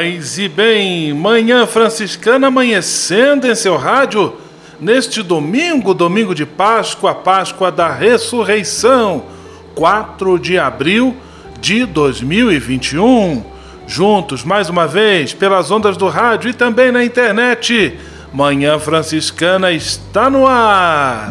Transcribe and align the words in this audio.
Paz 0.00 0.38
e 0.38 0.48
bem, 0.48 1.12
manhã 1.12 1.66
franciscana 1.66 2.46
amanhecendo 2.46 3.46
em 3.46 3.54
seu 3.54 3.76
rádio 3.76 4.32
neste 4.80 5.22
domingo, 5.22 5.92
domingo 5.92 6.34
de 6.34 6.46
Páscoa, 6.46 7.14
Páscoa 7.14 7.70
da 7.70 7.92
Ressurreição, 7.92 9.24
4 9.74 10.38
de 10.38 10.58
abril 10.58 11.14
de 11.60 11.84
2021. 11.84 13.44
Juntos 13.86 14.42
mais 14.42 14.70
uma 14.70 14.86
vez 14.86 15.34
pelas 15.34 15.70
ondas 15.70 15.98
do 15.98 16.08
rádio 16.08 16.48
e 16.48 16.54
também 16.54 16.90
na 16.90 17.04
internet. 17.04 17.98
Manhã 18.32 18.78
Franciscana 18.78 19.70
está 19.70 20.30
no 20.30 20.46
ar. 20.46 21.30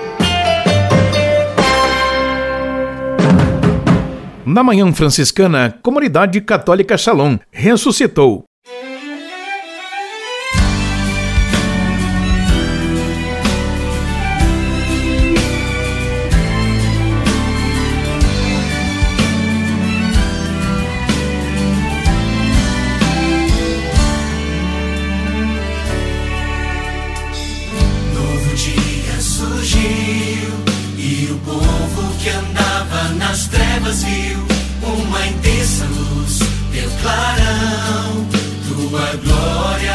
Na 4.45 4.63
Manhã 4.63 4.91
Franciscana, 4.91 5.77
Comunidade 5.83 6.41
Católica 6.41 6.97
Shalom 6.97 7.37
ressuscitou. 7.51 8.43
Trevas 33.91 34.03
viu 34.03 34.39
uma 34.83 35.27
intensa 35.27 35.85
luz, 35.85 36.39
teu 36.71 36.89
clarão, 37.01 38.25
tua 38.67 39.15
glória. 39.23 39.93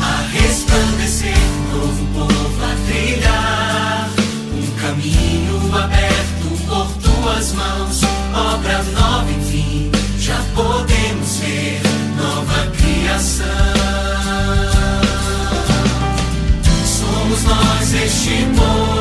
A 0.00 0.26
resplandecer, 0.32 1.36
novo 1.72 2.06
povo 2.14 2.64
a 2.64 2.74
trilhar, 2.86 4.10
um 4.54 4.80
caminho 4.80 5.74
aberto 5.74 6.48
por 6.66 6.86
tuas 7.02 7.52
mãos, 7.52 8.02
obra 8.34 8.82
nova, 8.82 9.30
enfim, 9.30 9.90
já 10.18 10.38
podemos 10.54 11.36
ver 11.38 11.80
nova 12.16 12.66
criação. 12.76 13.46
Somos 16.84 17.42
nós 17.44 17.94
este 17.94 18.46
povo 18.56 18.91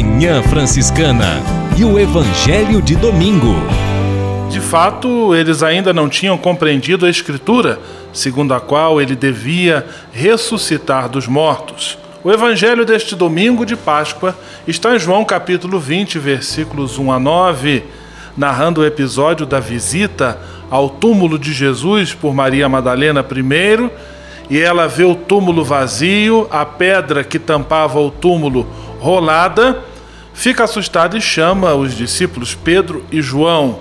Manhã 0.00 0.40
Franciscana 0.44 1.42
e 1.76 1.84
o 1.84 1.98
Evangelho 1.98 2.80
de 2.80 2.94
Domingo. 2.94 3.56
De 4.48 4.60
fato, 4.60 5.34
eles 5.34 5.60
ainda 5.60 5.92
não 5.92 6.08
tinham 6.08 6.38
compreendido 6.38 7.04
a 7.04 7.10
Escritura, 7.10 7.80
segundo 8.12 8.54
a 8.54 8.60
qual 8.60 9.02
ele 9.02 9.16
devia 9.16 9.84
ressuscitar 10.12 11.08
dos 11.08 11.26
mortos. 11.26 11.98
O 12.22 12.30
evangelho 12.30 12.86
deste 12.86 13.16
domingo 13.16 13.66
de 13.66 13.74
Páscoa 13.74 14.38
está 14.68 14.94
em 14.94 15.00
João 15.00 15.24
capítulo 15.24 15.80
20, 15.80 16.16
versículos 16.20 16.96
1 16.96 17.10
a 17.10 17.18
9, 17.18 17.82
narrando 18.36 18.82
o 18.82 18.86
episódio 18.86 19.44
da 19.44 19.58
visita 19.58 20.38
ao 20.70 20.88
túmulo 20.88 21.36
de 21.36 21.52
Jesus 21.52 22.14
por 22.14 22.32
Maria 22.32 22.68
Madalena 22.68 23.24
primeiro, 23.24 23.90
e 24.48 24.60
ela 24.60 24.86
vê 24.86 25.02
o 25.02 25.16
túmulo 25.16 25.64
vazio, 25.64 26.46
a 26.52 26.64
pedra 26.64 27.24
que 27.24 27.40
tampava 27.40 27.98
o 27.98 28.12
túmulo 28.12 28.64
rolada, 29.00 29.87
fica 30.38 30.62
assustada 30.62 31.18
e 31.18 31.20
chama 31.20 31.74
os 31.74 31.96
discípulos 31.96 32.54
Pedro 32.54 33.04
e 33.10 33.20
João. 33.20 33.80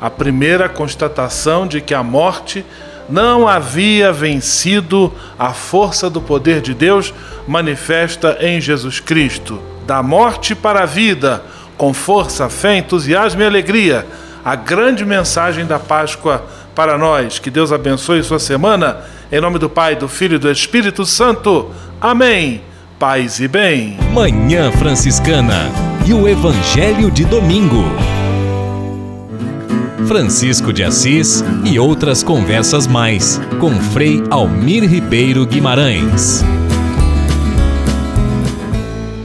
A 0.00 0.08
primeira 0.08 0.68
constatação 0.68 1.66
de 1.66 1.80
que 1.80 1.92
a 1.92 2.02
morte 2.02 2.64
não 3.08 3.48
havia 3.48 4.12
vencido 4.12 5.12
a 5.36 5.52
força 5.52 6.08
do 6.08 6.20
poder 6.20 6.60
de 6.60 6.74
Deus 6.74 7.12
manifesta 7.46 8.38
em 8.40 8.60
Jesus 8.60 9.00
Cristo. 9.00 9.60
Da 9.84 10.00
morte 10.00 10.54
para 10.54 10.84
a 10.84 10.86
vida, 10.86 11.42
com 11.76 11.92
força, 11.92 12.48
fé, 12.48 12.76
entusiasmo 12.76 13.42
e 13.42 13.46
alegria, 13.46 14.06
a 14.44 14.54
grande 14.54 15.04
mensagem 15.04 15.66
da 15.66 15.80
Páscoa 15.80 16.44
para 16.72 16.96
nós. 16.96 17.40
Que 17.40 17.50
Deus 17.50 17.72
abençoe 17.72 18.22
sua 18.22 18.38
semana. 18.38 18.98
Em 19.30 19.40
nome 19.40 19.58
do 19.58 19.68
Pai, 19.68 19.96
do 19.96 20.06
Filho 20.06 20.36
e 20.36 20.38
do 20.38 20.50
Espírito 20.50 21.04
Santo. 21.04 21.72
Amém. 22.00 22.62
Paz 22.96 23.40
e 23.40 23.48
bem. 23.48 23.98
Manhã 24.12 24.70
Franciscana 24.70 25.95
e 26.06 26.14
o 26.14 26.28
Evangelho 26.28 27.10
de 27.10 27.24
Domingo. 27.24 27.82
Francisco 30.06 30.72
de 30.72 30.84
Assis 30.84 31.42
e 31.64 31.80
outras 31.80 32.22
conversas 32.22 32.86
mais 32.86 33.40
com 33.58 33.72
Frei 33.72 34.22
Almir 34.30 34.88
Ribeiro 34.88 35.44
Guimarães. 35.44 36.44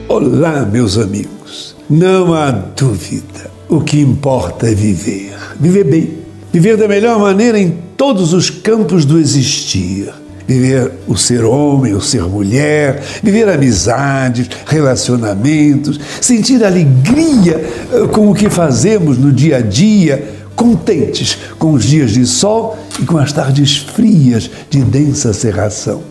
Olá, 0.09 0.65
meus 0.65 0.97
amigos. 0.97 1.75
Não 1.87 2.33
há 2.33 2.49
dúvida. 2.49 3.51
O 3.69 3.81
que 3.81 3.99
importa 3.99 4.67
é 4.67 4.73
viver. 4.73 5.37
Viver 5.59 5.83
bem. 5.83 6.17
Viver 6.51 6.77
da 6.77 6.87
melhor 6.87 7.19
maneira 7.19 7.59
em 7.59 7.77
todos 7.95 8.33
os 8.33 8.49
campos 8.49 9.05
do 9.05 9.19
existir. 9.19 10.11
Viver 10.47 10.91
o 11.07 11.15
ser 11.15 11.43
homem, 11.43 11.93
o 11.93 12.01
ser 12.01 12.23
mulher, 12.23 13.01
viver 13.21 13.47
amizades, 13.49 14.49
relacionamentos, 14.65 15.99
sentir 16.19 16.63
alegria 16.63 17.63
eh, 17.91 18.07
com 18.11 18.29
o 18.29 18.33
que 18.33 18.49
fazemos 18.49 19.17
no 19.17 19.31
dia 19.31 19.57
a 19.57 19.61
dia 19.61 20.41
contentes 20.55 21.39
com 21.57 21.73
os 21.73 21.83
dias 21.83 22.11
de 22.11 22.25
sol 22.25 22.77
e 22.99 23.05
com 23.05 23.17
as 23.17 23.33
tardes 23.33 23.77
frias 23.77 24.49
de 24.69 24.81
densa 24.81 25.33
cerração. 25.33 26.03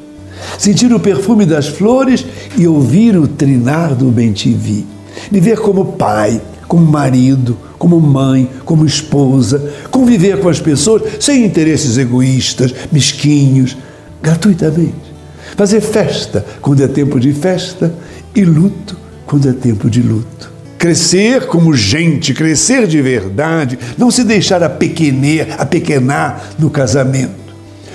Sentir 0.59 0.93
o 0.93 0.99
perfume 0.99 1.47
das 1.47 1.69
flores 1.69 2.25
e 2.57 2.67
ouvir 2.67 3.17
o 3.17 3.29
trinar 3.29 3.95
do 3.95 4.07
bem-te-vi. 4.07 4.87
Viver 5.31 5.59
como 5.59 5.93
pai, 5.93 6.41
como 6.67 6.85
marido, 6.85 7.57
como 7.79 8.01
mãe, 8.01 8.49
como 8.65 8.85
esposa, 8.85 9.73
conviver 9.91 10.41
com 10.41 10.49
as 10.49 10.61
pessoas 10.61 11.03
sem 11.21 11.45
interesses 11.45 11.97
egoístas, 11.97 12.75
mesquinhos, 12.91 13.77
gratuitamente. 14.23 15.11
Fazer 15.57 15.81
festa 15.81 16.45
quando 16.61 16.83
é 16.83 16.89
tempo 16.89 17.19
de 17.19 17.33
festa 17.33 17.93
e 18.35 18.45
luto 18.45 18.97
quando 19.27 19.49
é 19.49 19.53
tempo 19.53 19.89
de 19.89 20.03
luto 20.03 20.51
crescer 20.81 21.47
como 21.47 21.77
gente, 21.77 22.33
crescer 22.33 22.87
de 22.87 23.03
verdade, 23.03 23.79
não 23.99 24.11
se 24.11 24.25
deixar 24.25 24.63
apequener, 24.63 25.55
apequenar 25.59 26.53
no 26.59 26.71
casamento. 26.71 27.39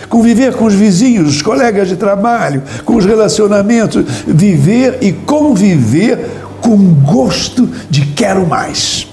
Conviver 0.08 0.53
com 0.53 0.65
os 0.65 0.75
vizinhos, 0.75 1.38
os 1.38 1.41
colegas 1.41 1.88
de 1.88 1.96
trabalho, 1.96 2.62
com 2.86 2.96
os 2.96 3.03
relacionamentos, 3.03 4.05
viver 4.27 5.00
e 5.01 5.12
conviver 5.12 6.29
com 6.62 6.77
gosto 6.94 7.67
de 7.89 8.05
quero 8.05 8.46
mais. 8.46 9.08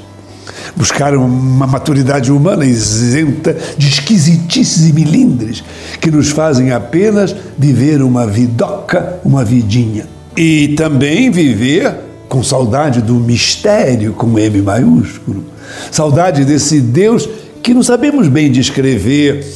Buscar 0.76 1.14
uma 1.14 1.66
maturidade 1.66 2.32
humana 2.32 2.64
isenta 2.64 3.56
de 3.76 3.88
esquisitices 3.88 4.88
e 4.88 4.92
milindres 4.92 5.62
que 6.00 6.10
nos 6.10 6.30
fazem 6.30 6.72
apenas 6.72 7.34
viver 7.58 8.02
uma 8.02 8.26
vidoca, 8.26 9.20
uma 9.24 9.44
vidinha. 9.44 10.06
E 10.36 10.68
também 10.68 11.30
viver 11.30 11.94
com 12.28 12.42
saudade 12.42 13.02
do 13.02 13.14
mistério 13.14 14.14
com 14.14 14.38
M 14.38 14.62
maiúsculo, 14.62 15.44
saudade 15.90 16.44
desse 16.46 16.80
Deus 16.80 17.28
que 17.62 17.74
não 17.74 17.82
sabemos 17.82 18.26
bem 18.28 18.50
descrever 18.50 19.46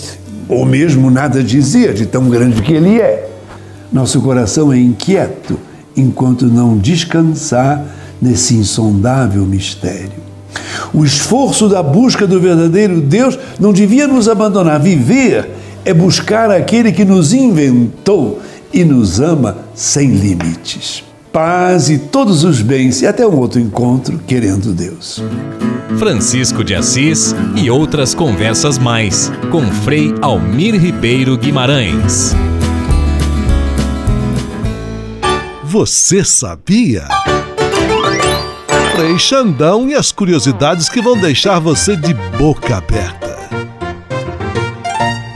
ou 0.49 0.65
mesmo 0.67 1.11
nada 1.11 1.43
dizer 1.43 1.95
de 1.95 2.07
tão 2.07 2.29
grande 2.29 2.61
que 2.61 2.73
ele 2.73 3.01
é. 3.01 3.29
Nosso 3.91 4.21
coração 4.21 4.73
é 4.73 4.79
inquieto 4.79 5.59
enquanto 5.97 6.47
não 6.47 6.77
descansar 6.77 7.85
nesse 8.21 8.55
insondável 8.55 9.45
mistério. 9.45 10.26
O 10.93 11.05
esforço 11.05 11.69
da 11.69 11.83
busca 11.83 12.27
do 12.27 12.41
verdadeiro 12.41 13.01
Deus 13.01 13.39
não 13.59 13.73
devia 13.73 14.07
nos 14.07 14.29
abandonar. 14.29 14.81
Viver 14.81 15.51
é 15.85 15.93
buscar 15.95 16.51
aquele 16.51 16.93
que 16.93 17.05
nos 17.05 17.33
inventou 17.33 18.41
e 18.73 18.85
nos 18.85 19.21
ama 19.21 19.59
sem 19.75 20.09
limites 20.11 21.07
paz 21.37 21.91
e 21.91 21.99
todos 21.99 22.45
os 22.45 22.63
bens 22.63 23.03
e 23.03 23.07
até 23.07 23.27
um 23.27 23.37
outro 23.37 23.61
encontro, 23.61 24.19
querendo 24.27 24.73
Deus. 24.73 25.23
Francisco 25.99 26.65
de 26.65 26.75
Assis 26.75 27.35
e 27.55 27.71
outras 27.71 28.15
conversas 28.15 28.79
mais 28.79 29.31
com 29.51 29.61
Frei 29.85 30.15
Almir 30.23 30.81
Ribeiro 30.81 31.37
Guimarães. 31.37 32.35
Você 35.63 36.25
sabia? 36.25 37.07
Frei 38.97 39.19
Xandão 39.19 39.87
e 39.91 39.95
as 39.95 40.11
curiosidades 40.11 40.89
que 40.89 41.03
vão 41.03 41.21
deixar 41.21 41.59
você 41.59 41.95
de 41.95 42.15
boca 42.15 42.79
aberta. 42.79 43.37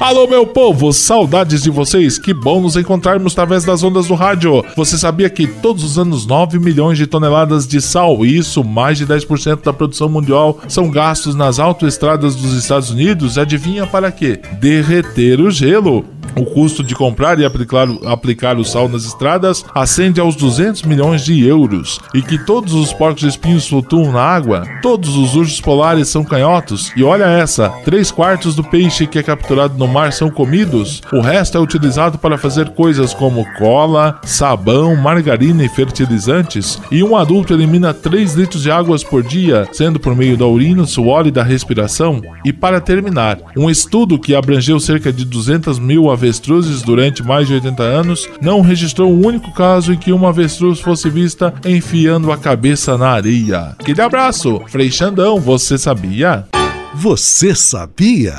Alô, 0.01 0.27
meu 0.27 0.47
povo, 0.47 0.91
saudades 0.95 1.63
de 1.63 1.69
vocês. 1.69 2.19
Que 2.19 2.33
bom 2.33 2.63
nos 2.63 2.75
encontrarmos 2.75 3.35
através 3.35 3.63
das 3.63 3.83
ondas 3.83 4.07
do 4.07 4.15
rádio. 4.15 4.65
Você 4.75 4.97
sabia 4.97 5.29
que 5.29 5.47
todos 5.47 5.85
os 5.85 5.99
anos 5.99 6.25
9 6.25 6.59
milhões 6.59 6.97
de 6.97 7.07
toneladas 7.07 7.69
de 7.69 7.83
sal, 7.83 8.25
isso 8.25 8.65
mais 8.65 8.97
de 8.97 9.07
10% 9.07 9.63
da 9.63 9.75
produção 9.75 10.09
mundial, 10.09 10.59
são 10.67 10.91
gastos 10.91 11.35
nas 11.35 11.59
autoestradas 11.59 12.35
dos 12.35 12.55
Estados 12.55 12.89
Unidos? 12.89 13.37
Adivinha 13.37 13.87
para 13.87 14.11
quê? 14.11 14.41
Derreter 14.59 15.39
o 15.39 15.51
gelo. 15.51 16.07
O 16.37 16.45
custo 16.45 16.83
de 16.83 16.95
comprar 16.95 17.39
e 17.39 17.45
aplicar, 17.45 17.89
aplicar 18.07 18.57
o 18.57 18.65
sal 18.65 18.89
nas 18.89 19.05
estradas 19.05 19.65
ascende 19.75 20.21
aos 20.21 20.37
200 20.37 20.83
milhões 20.83 21.25
de 21.25 21.45
euros. 21.45 21.99
E 22.15 22.23
que 22.23 22.39
todos 22.39 22.73
os 22.73 22.93
porcos 22.93 23.23
espinhos 23.25 23.67
flutuam 23.69 24.13
na 24.13 24.23
água? 24.23 24.65
Todos 24.83 25.17
os 25.17 25.35
ursos 25.35 25.61
polares 25.61 26.09
são 26.09 26.25
canhotos? 26.25 26.93
E 26.97 27.03
olha 27.03 27.25
essa: 27.25 27.69
3 27.85 28.11
quartos 28.11 28.55
do 28.55 28.65
peixe 28.65 29.07
que 29.07 29.19
é 29.19 29.23
capturado 29.23 29.77
no 29.77 29.89
mar 29.89 30.13
são 30.13 30.31
comidos. 30.31 31.03
O 31.13 31.21
resto 31.21 31.57
é 31.57 31.61
utilizado 31.61 32.19
para 32.19 32.39
fazer 32.39 32.71
coisas 32.71 33.13
como 33.13 33.47
cola, 33.59 34.21
sabão, 34.25 34.97
margarina 34.97 35.65
e 35.65 35.69
fertilizantes. 35.69 36.81
E 36.91 37.03
um 37.03 37.17
adulto 37.17 37.53
elimina 37.53 37.93
3 37.93 38.35
litros 38.35 38.63
de 38.63 38.71
águas 38.71 39.03
por 39.03 39.23
dia, 39.23 39.69
sendo 39.73 39.99
por 39.99 40.15
meio 40.15 40.37
da 40.37 40.47
urina, 40.47 40.87
suor 40.87 41.27
e 41.27 41.31
da 41.31 41.43
respiração. 41.43 42.21
E 42.45 42.53
para 42.53 42.81
terminar, 42.81 43.39
um 43.57 43.69
estudo 43.69 44.19
que 44.19 44.35
abrangeu 44.35 44.79
cerca 44.81 45.13
de 45.13 45.25
200 45.25 45.79
mil 45.79 46.11
avestruzes 46.21 46.83
durante 46.83 47.23
mais 47.23 47.49
de 47.49 47.55
80 47.55 47.83
anos, 47.83 48.29
não 48.43 48.61
registrou 48.61 49.11
um 49.11 49.27
único 49.27 49.53
caso 49.55 49.95
em 49.95 49.97
que 49.97 50.13
uma 50.13 50.29
avestruz 50.29 50.79
fosse 50.79 51.09
vista 51.09 51.55
enfiando 51.65 52.31
a 52.31 52.37
cabeça 52.37 52.99
na 52.99 53.09
areia. 53.09 53.75
Aquele 53.79 54.03
abraço, 54.03 54.61
Frei 54.69 54.91
Xandão, 54.91 55.41
você 55.41 55.79
sabia? 55.79 56.47
Você 56.95 57.55
sabia? 57.55 58.39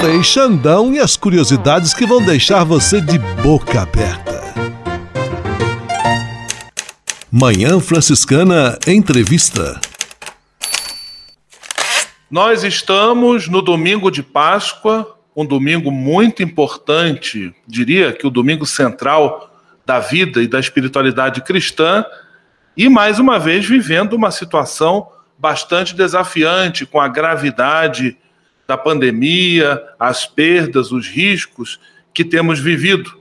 Frei 0.00 0.22
Xandão 0.24 0.92
e 0.92 0.98
as 0.98 1.16
curiosidades 1.16 1.94
que 1.94 2.04
vão 2.04 2.20
deixar 2.20 2.64
você 2.64 3.00
de 3.00 3.18
boca 3.40 3.82
aberta. 3.82 4.34
Manhã 7.30 7.78
Franciscana 7.78 8.78
Entrevista. 8.86 9.80
Nós 12.30 12.64
estamos 12.64 13.48
no 13.48 13.62
domingo 13.62 14.10
de 14.10 14.22
Páscoa, 14.22 15.14
um 15.36 15.44
domingo 15.44 15.90
muito 15.90 16.42
importante, 16.42 17.54
diria 17.66 18.12
que 18.12 18.26
o 18.26 18.30
domingo 18.30 18.64
central 18.64 19.50
da 19.84 19.98
vida 19.98 20.42
e 20.42 20.46
da 20.46 20.60
espiritualidade 20.60 21.42
cristã, 21.42 22.04
e 22.76 22.88
mais 22.88 23.18
uma 23.18 23.38
vez 23.38 23.66
vivendo 23.66 24.14
uma 24.14 24.30
situação 24.30 25.08
bastante 25.38 25.94
desafiante 25.94 26.86
com 26.86 27.00
a 27.00 27.08
gravidade 27.08 28.16
da 28.66 28.78
pandemia, 28.78 29.82
as 29.98 30.24
perdas, 30.24 30.90
os 30.90 31.08
riscos 31.08 31.78
que 32.12 32.24
temos 32.24 32.58
vivido. 32.60 33.20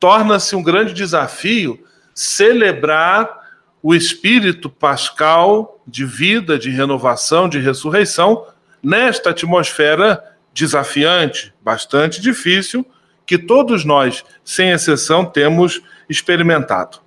Torna-se 0.00 0.56
um 0.56 0.62
grande 0.62 0.92
desafio 0.92 1.78
celebrar 2.14 3.42
o 3.82 3.94
espírito 3.94 4.70
pascal 4.70 5.82
de 5.86 6.04
vida, 6.04 6.58
de 6.58 6.70
renovação, 6.70 7.48
de 7.48 7.58
ressurreição, 7.58 8.46
nesta 8.82 9.30
atmosfera 9.30 10.31
desafiante, 10.52 11.52
bastante 11.62 12.20
difícil, 12.20 12.86
que 13.26 13.38
todos 13.38 13.84
nós, 13.84 14.24
sem 14.44 14.70
exceção, 14.70 15.24
temos 15.24 15.80
experimentado. 16.08 16.98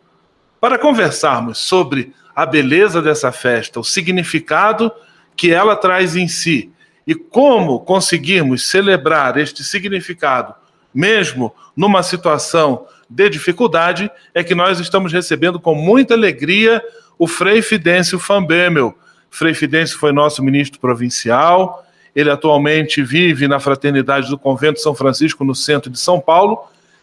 Para 0.60 0.80
conversarmos 0.80 1.60
sobre 1.60 2.14
a 2.36 2.46
beleza 2.46 3.02
dessa 3.02 3.32
festa, 3.32 3.80
o 3.80 3.84
significado 3.84 4.92
que 5.36 5.52
ela 5.52 5.75
traz 5.75 6.16
em 6.16 6.28
si 6.28 6.72
e 7.06 7.14
como 7.14 7.80
conseguirmos 7.82 8.68
celebrar 8.68 9.38
este 9.38 9.64
significado, 9.64 10.54
mesmo 10.94 11.54
numa 11.75 12.02
situação 12.02 12.88
de 13.10 13.30
dificuldade, 13.30 14.10
é 14.34 14.44
que 14.44 14.56
nós 14.56 14.80
estamos 14.80 15.14
recebendo 15.14 15.60
com 15.60 15.75
muita 15.75 16.14
alegria 16.14 16.82
o 17.18 17.28
Frei 17.28 17.62
Fidêncio 17.62 18.18
Fambemel. 18.18 18.98
Frei 19.30 19.54
Fidêncio 19.54 20.00
foi 20.00 20.12
nosso 20.12 20.44
ministro 20.44 20.80
provincial, 20.80 21.85
ele 22.15 22.31
atualmente 22.31 23.03
vive 23.03 23.48
na 23.48 23.60
fraternidade 23.60 24.29
do 24.29 24.38
Convento 24.38 24.79
São 24.79 24.95
Francisco, 24.95 25.43
no 25.43 25.53
centro 25.53 25.91
de 25.91 26.00
São 26.00 26.19
Paulo, 26.19 26.60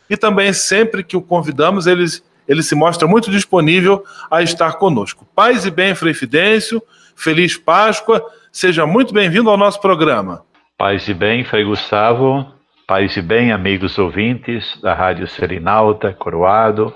e 0.08 0.16
também 0.16 0.52
sempre 0.52 1.04
que 1.04 1.16
o 1.16 1.22
convidamos, 1.22 1.86
ele, 1.86 2.04
ele 2.48 2.62
se 2.62 2.74
mostra 2.74 3.06
muito 3.06 3.30
disponível 3.30 4.02
a 4.30 4.42
estar 4.42 4.72
conosco. 4.74 5.26
Paz 5.34 5.66
e 5.66 5.70
bem, 5.70 5.94
Frei 5.94 6.14
Fidêncio, 6.14 6.82
feliz 7.14 7.56
Páscoa, 7.56 8.24
seja 8.50 8.86
muito 8.86 9.12
bem-vindo 9.12 9.50
ao 9.50 9.56
nosso 9.56 9.80
programa. 9.80 10.42
Paz 10.78 11.06
e 11.08 11.14
bem, 11.14 11.44
Frei 11.44 11.64
Gustavo, 11.64 12.46
paz 12.86 13.16
e 13.16 13.22
bem, 13.22 13.52
amigos 13.52 13.98
ouvintes 13.98 14.80
da 14.80 14.94
Rádio 14.94 15.28
Serinalta, 15.28 16.12
Coroado, 16.12 16.94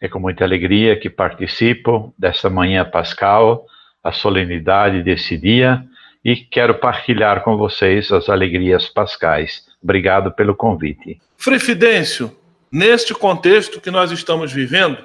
é 0.00 0.08
com 0.08 0.20
muita 0.20 0.44
alegria 0.44 0.98
que 0.98 1.10
participo 1.10 2.14
desta 2.16 2.48
manhã 2.48 2.84
pascal, 2.84 3.66
a 4.02 4.12
solenidade 4.12 5.02
desse 5.02 5.36
dia, 5.36 5.82
e 6.30 6.36
quero 6.36 6.74
partilhar 6.74 7.42
com 7.42 7.56
vocês 7.56 8.12
as 8.12 8.28
alegrias 8.28 8.86
pascais. 8.86 9.62
Obrigado 9.82 10.30
pelo 10.30 10.54
convite. 10.54 11.18
Frei 11.38 11.58
Fidêncio, 11.58 12.30
neste 12.70 13.14
contexto 13.14 13.80
que 13.80 13.90
nós 13.90 14.10
estamos 14.12 14.52
vivendo, 14.52 14.98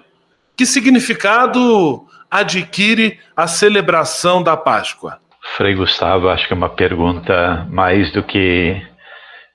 que 0.58 0.66
significado 0.66 2.06
adquire 2.30 3.20
a 3.38 3.48
celebração 3.48 4.44
da 4.44 4.58
Páscoa? 4.58 5.18
Frei 5.56 5.74
Gustavo, 5.74 6.28
acho 6.28 6.46
que 6.46 6.54
é 6.54 6.58
uma 6.58 6.68
pergunta 6.68 7.66
mais 7.70 8.12
do 8.12 8.22
que 8.22 8.82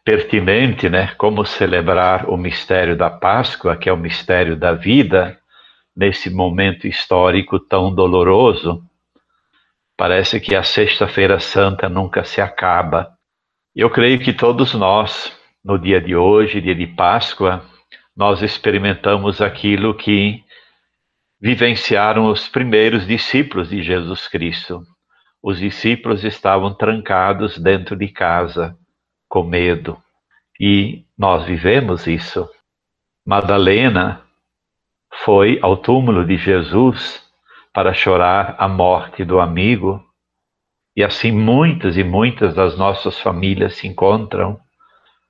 pertinente, 0.03 0.89
né? 0.89 1.13
Como 1.19 1.45
celebrar 1.45 2.31
o 2.31 2.39
mistério 2.39 2.97
da 2.97 3.11
Páscoa, 3.11 3.77
que 3.77 3.91
é 3.91 3.93
o 3.93 3.97
mistério 3.99 4.57
da 4.57 4.73
vida, 4.73 5.37
nesse 5.95 6.31
momento 6.31 6.87
histórico 6.87 7.61
tão 7.61 7.95
doloroso. 7.95 8.83
Parece 9.99 10.39
que 10.39 10.55
a 10.55 10.63
Sexta-feira 10.63 11.41
Santa 11.41 11.89
nunca 11.89 12.23
se 12.23 12.41
acaba. 12.41 13.11
Eu 13.75 13.91
creio 13.91 14.21
que 14.21 14.33
todos 14.33 14.73
nós, 14.73 15.37
no 15.63 15.77
dia 15.77 16.01
de 16.01 16.15
hoje, 16.15 16.61
dia 16.61 16.75
de 16.75 16.87
Páscoa, 16.87 17.65
nós 18.17 18.41
experimentamos 18.41 19.41
aquilo 19.43 19.93
que 19.93 20.45
vivenciaram 21.41 22.27
os 22.31 22.49
primeiros 22.49 23.09
discípulos 23.09 23.71
de 23.71 23.83
Jesus 23.83 24.29
Cristo. 24.29 24.85
Os 25.43 25.59
discípulos 25.59 26.23
estavam 26.23 26.73
trancados 26.73 27.59
dentro 27.59 27.97
de 27.97 28.07
casa, 28.07 28.79
com 29.29 29.43
medo. 29.43 30.01
E 30.61 31.07
nós 31.19 31.45
vivemos 31.45 32.07
isso. 32.07 32.49
Madalena 33.27 34.23
foi 35.25 35.59
ao 35.61 35.77
túmulo 35.77 36.25
de 36.25 36.37
Jesus 36.37 37.28
para 37.79 37.95
chorar 37.95 38.57
a 38.59 38.67
morte 38.67 39.25
do 39.25 39.39
amigo, 39.39 40.05
e 40.97 41.05
assim 41.05 41.31
muitas 41.31 41.97
e 41.97 42.03
muitas 42.03 42.53
das 42.53 42.77
nossas 42.77 43.21
famílias 43.21 43.77
se 43.77 43.87
encontram 43.87 44.59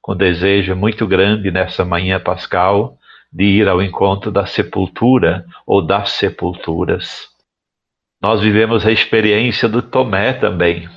com 0.00 0.16
desejo 0.16 0.74
muito 0.74 1.06
grande 1.06 1.50
nessa 1.50 1.84
manhã 1.84 2.18
pascal 2.18 2.96
de 3.30 3.44
ir 3.44 3.68
ao 3.68 3.82
encontro 3.82 4.30
da 4.32 4.46
sepultura 4.46 5.44
ou 5.66 5.86
das 5.86 6.12
sepulturas. 6.12 7.28
Nós 8.18 8.40
vivemos 8.40 8.86
a 8.86 8.90
experiência 8.90 9.68
do 9.68 9.82
Tomé 9.82 10.32
também, 10.32 10.88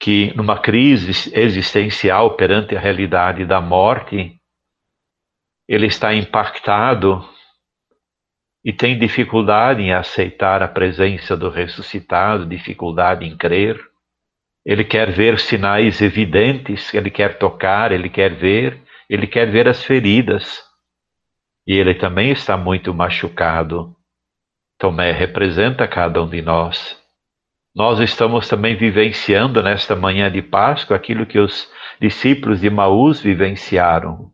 que 0.00 0.32
numa 0.34 0.58
crise 0.58 1.30
existencial 1.38 2.36
perante 2.38 2.74
a 2.74 2.80
realidade 2.80 3.44
da 3.44 3.60
morte, 3.60 4.34
ele 5.68 5.88
está 5.88 6.14
impactado 6.14 7.22
e 8.66 8.72
tem 8.72 8.98
dificuldade 8.98 9.80
em 9.80 9.92
aceitar 9.92 10.60
a 10.60 10.66
presença 10.66 11.36
do 11.36 11.48
ressuscitado, 11.48 12.44
dificuldade 12.44 13.24
em 13.24 13.36
crer. 13.36 13.80
Ele 14.64 14.82
quer 14.82 15.12
ver 15.12 15.38
sinais 15.38 16.02
evidentes, 16.02 16.92
ele 16.92 17.08
quer 17.08 17.38
tocar, 17.38 17.92
ele 17.92 18.08
quer 18.10 18.34
ver, 18.34 18.82
ele 19.08 19.28
quer 19.28 19.48
ver 19.48 19.68
as 19.68 19.84
feridas. 19.84 20.64
E 21.64 21.74
ele 21.74 21.94
também 21.94 22.32
está 22.32 22.56
muito 22.56 22.92
machucado. 22.92 23.94
Tomé 24.76 25.12
representa 25.12 25.86
cada 25.86 26.20
um 26.20 26.28
de 26.28 26.42
nós. 26.42 27.00
Nós 27.72 28.00
estamos 28.00 28.48
também 28.48 28.74
vivenciando 28.74 29.62
nesta 29.62 29.94
manhã 29.94 30.28
de 30.28 30.42
Páscoa 30.42 30.96
aquilo 30.96 31.24
que 31.24 31.38
os 31.38 31.70
discípulos 32.00 32.62
de 32.62 32.68
Maús 32.68 33.20
vivenciaram. 33.20 34.32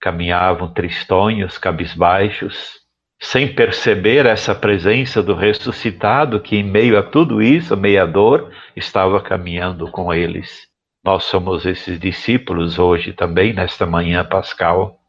Caminhavam 0.00 0.72
tristonhos, 0.72 1.58
cabisbaixos, 1.58 2.78
sem 3.20 3.52
perceber 3.52 4.26
essa 4.26 4.54
presença 4.54 5.22
do 5.22 5.34
ressuscitado 5.34 6.40
que, 6.40 6.56
em 6.56 6.62
meio 6.62 6.96
a 6.98 7.02
tudo 7.02 7.42
isso, 7.42 7.76
meia 7.76 8.06
dor, 8.06 8.52
estava 8.76 9.20
caminhando 9.20 9.90
com 9.90 10.14
eles. 10.14 10.68
Nós 11.04 11.24
somos 11.24 11.66
esses 11.66 11.98
discípulos 11.98 12.78
hoje 12.78 13.12
também, 13.12 13.52
nesta 13.52 13.86
manhã 13.86 14.24
pascal, 14.24 15.00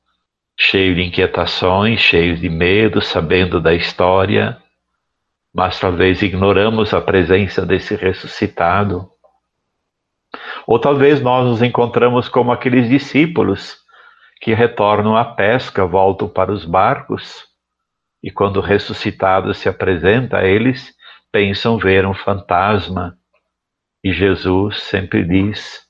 cheios 0.57 0.95
de 0.95 1.03
inquietações, 1.03 1.99
cheios 1.99 2.39
de 2.39 2.49
medo, 2.49 2.99
sabendo 3.01 3.61
da 3.61 3.73
história, 3.73 4.57
mas 5.53 5.79
talvez 5.79 6.21
ignoramos 6.21 6.93
a 6.93 7.01
presença 7.01 7.65
desse 7.65 7.95
ressuscitado. 7.95 9.09
Ou 10.65 10.79
talvez 10.79 11.21
nós 11.21 11.45
nos 11.45 11.61
encontramos 11.61 12.27
como 12.27 12.51
aqueles 12.51 12.89
discípulos 12.89 13.77
que 14.41 14.53
retornam 14.53 15.15
à 15.15 15.25
pesca, 15.25 15.85
voltam 15.85 16.27
para 16.27 16.51
os 16.51 16.65
barcos 16.65 17.48
e 18.23 18.29
quando 18.31 18.61
ressuscitado 18.61 19.53
se 19.53 19.69
apresenta 19.69 20.39
a 20.39 20.45
eles, 20.45 20.93
pensam 21.31 21.77
ver 21.77 22.05
um 22.05 22.13
fantasma. 22.13 23.17
E 24.03 24.11
Jesus 24.11 24.81
sempre 24.83 25.23
diz: 25.23 25.81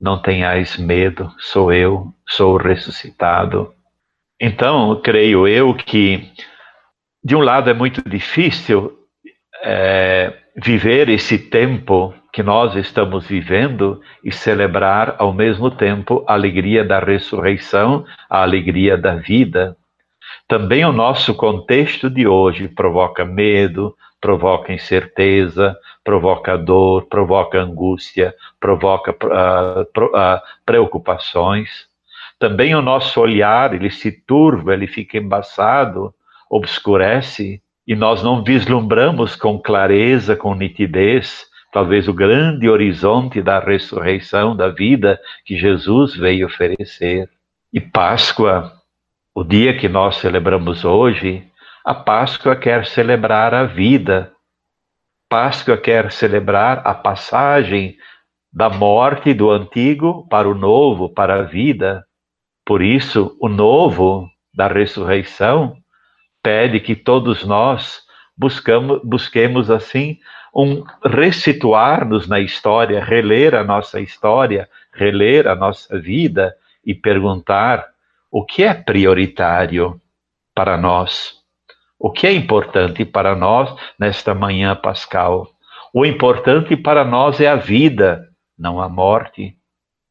Não 0.00 0.20
tenhais 0.20 0.76
medo, 0.76 1.32
sou 1.38 1.72
eu, 1.72 2.12
sou 2.28 2.54
o 2.54 2.58
ressuscitado. 2.58 3.72
Então, 4.40 5.00
creio 5.00 5.46
eu 5.46 5.74
que, 5.74 6.32
de 7.22 7.36
um 7.36 7.40
lado, 7.40 7.70
é 7.70 7.74
muito 7.74 8.02
difícil 8.08 8.98
é, 9.62 10.32
viver 10.56 11.08
esse 11.08 11.38
tempo 11.38 12.14
que 12.32 12.42
nós 12.42 12.74
estamos 12.74 13.26
vivendo 13.28 14.00
e 14.22 14.32
celebrar 14.32 15.14
ao 15.18 15.32
mesmo 15.32 15.70
tempo 15.70 16.24
a 16.26 16.32
alegria 16.32 16.84
da 16.84 16.98
ressurreição, 16.98 18.04
a 18.28 18.42
alegria 18.42 18.98
da 18.98 19.14
vida. 19.14 19.76
Também 20.54 20.84
o 20.84 20.92
nosso 20.92 21.34
contexto 21.34 22.08
de 22.08 22.28
hoje 22.28 22.68
provoca 22.68 23.24
medo, 23.24 23.92
provoca 24.20 24.72
incerteza, 24.72 25.76
provoca 26.04 26.56
dor, 26.56 27.06
provoca 27.06 27.60
angústia, 27.60 28.32
provoca 28.60 29.10
uh, 29.10 30.40
preocupações. 30.64 31.88
Também 32.38 32.72
o 32.72 32.80
nosso 32.80 33.20
olhar, 33.20 33.74
ele 33.74 33.90
se 33.90 34.12
turva, 34.12 34.74
ele 34.74 34.86
fica 34.86 35.18
embaçado, 35.18 36.14
obscurece, 36.48 37.60
e 37.84 37.96
nós 37.96 38.22
não 38.22 38.44
vislumbramos 38.44 39.34
com 39.34 39.58
clareza, 39.58 40.36
com 40.36 40.54
nitidez, 40.54 41.46
talvez 41.72 42.06
o 42.06 42.14
grande 42.14 42.68
horizonte 42.68 43.42
da 43.42 43.58
ressurreição 43.58 44.54
da 44.54 44.68
vida 44.68 45.18
que 45.44 45.58
Jesus 45.58 46.14
veio 46.14 46.46
oferecer. 46.46 47.28
E 47.72 47.80
Páscoa 47.80 48.83
o 49.34 49.42
dia 49.42 49.76
que 49.76 49.88
nós 49.88 50.16
celebramos 50.16 50.84
hoje, 50.84 51.44
a 51.84 51.92
Páscoa 51.92 52.54
quer 52.54 52.86
celebrar 52.86 53.52
a 53.52 53.64
vida. 53.64 54.32
Páscoa 55.28 55.76
quer 55.76 56.12
celebrar 56.12 56.82
a 56.86 56.94
passagem 56.94 57.96
da 58.52 58.70
morte 58.70 59.34
do 59.34 59.50
antigo 59.50 60.26
para 60.28 60.48
o 60.48 60.54
novo, 60.54 61.08
para 61.08 61.40
a 61.40 61.42
vida. 61.42 62.06
Por 62.64 62.80
isso, 62.80 63.36
o 63.40 63.48
novo 63.48 64.30
da 64.54 64.68
ressurreição 64.68 65.76
pede 66.40 66.78
que 66.78 66.94
todos 66.94 67.44
nós 67.44 68.02
buscamos, 68.36 69.00
busquemos 69.02 69.68
assim 69.68 70.18
um 70.54 70.84
resituar-nos 71.04 72.28
na 72.28 72.38
história, 72.38 73.02
reler 73.02 73.56
a 73.56 73.64
nossa 73.64 74.00
história, 74.00 74.68
reler 74.92 75.48
a 75.48 75.56
nossa 75.56 75.98
vida 75.98 76.54
e 76.86 76.94
perguntar 76.94 77.93
o 78.34 78.44
que 78.44 78.64
é 78.64 78.74
prioritário 78.74 80.00
para 80.52 80.76
nós? 80.76 81.34
O 81.96 82.10
que 82.10 82.26
é 82.26 82.32
importante 82.32 83.04
para 83.04 83.36
nós 83.36 83.72
nesta 83.96 84.34
manhã 84.34 84.74
pascal? 84.74 85.46
O 85.94 86.04
importante 86.04 86.76
para 86.76 87.04
nós 87.04 87.40
é 87.40 87.46
a 87.46 87.54
vida, 87.54 88.28
não 88.58 88.80
a 88.80 88.88
morte. 88.88 89.54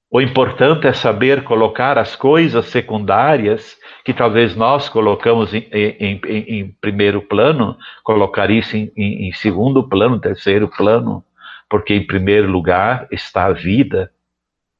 O 0.09 0.21
importante 0.21 0.87
é 0.87 0.93
saber 0.93 1.43
colocar 1.43 1.97
as 1.97 2.15
coisas 2.15 2.67
secundárias 2.67 3.75
que 4.05 4.13
talvez 4.13 4.55
nós 4.55 4.87
colocamos 4.87 5.53
em, 5.53 5.67
em, 5.73 6.21
em, 6.25 6.59
em 6.59 6.77
primeiro 6.79 7.23
plano, 7.23 7.75
colocar 8.05 8.49
isso 8.49 8.77
em 8.77 9.33
segundo 9.33 9.89
plano, 9.89 10.17
terceiro 10.17 10.69
plano, 10.69 11.25
porque 11.69 11.93
em 11.93 12.07
primeiro 12.07 12.49
lugar 12.49 13.05
está 13.11 13.47
a 13.47 13.51
vida, 13.51 14.09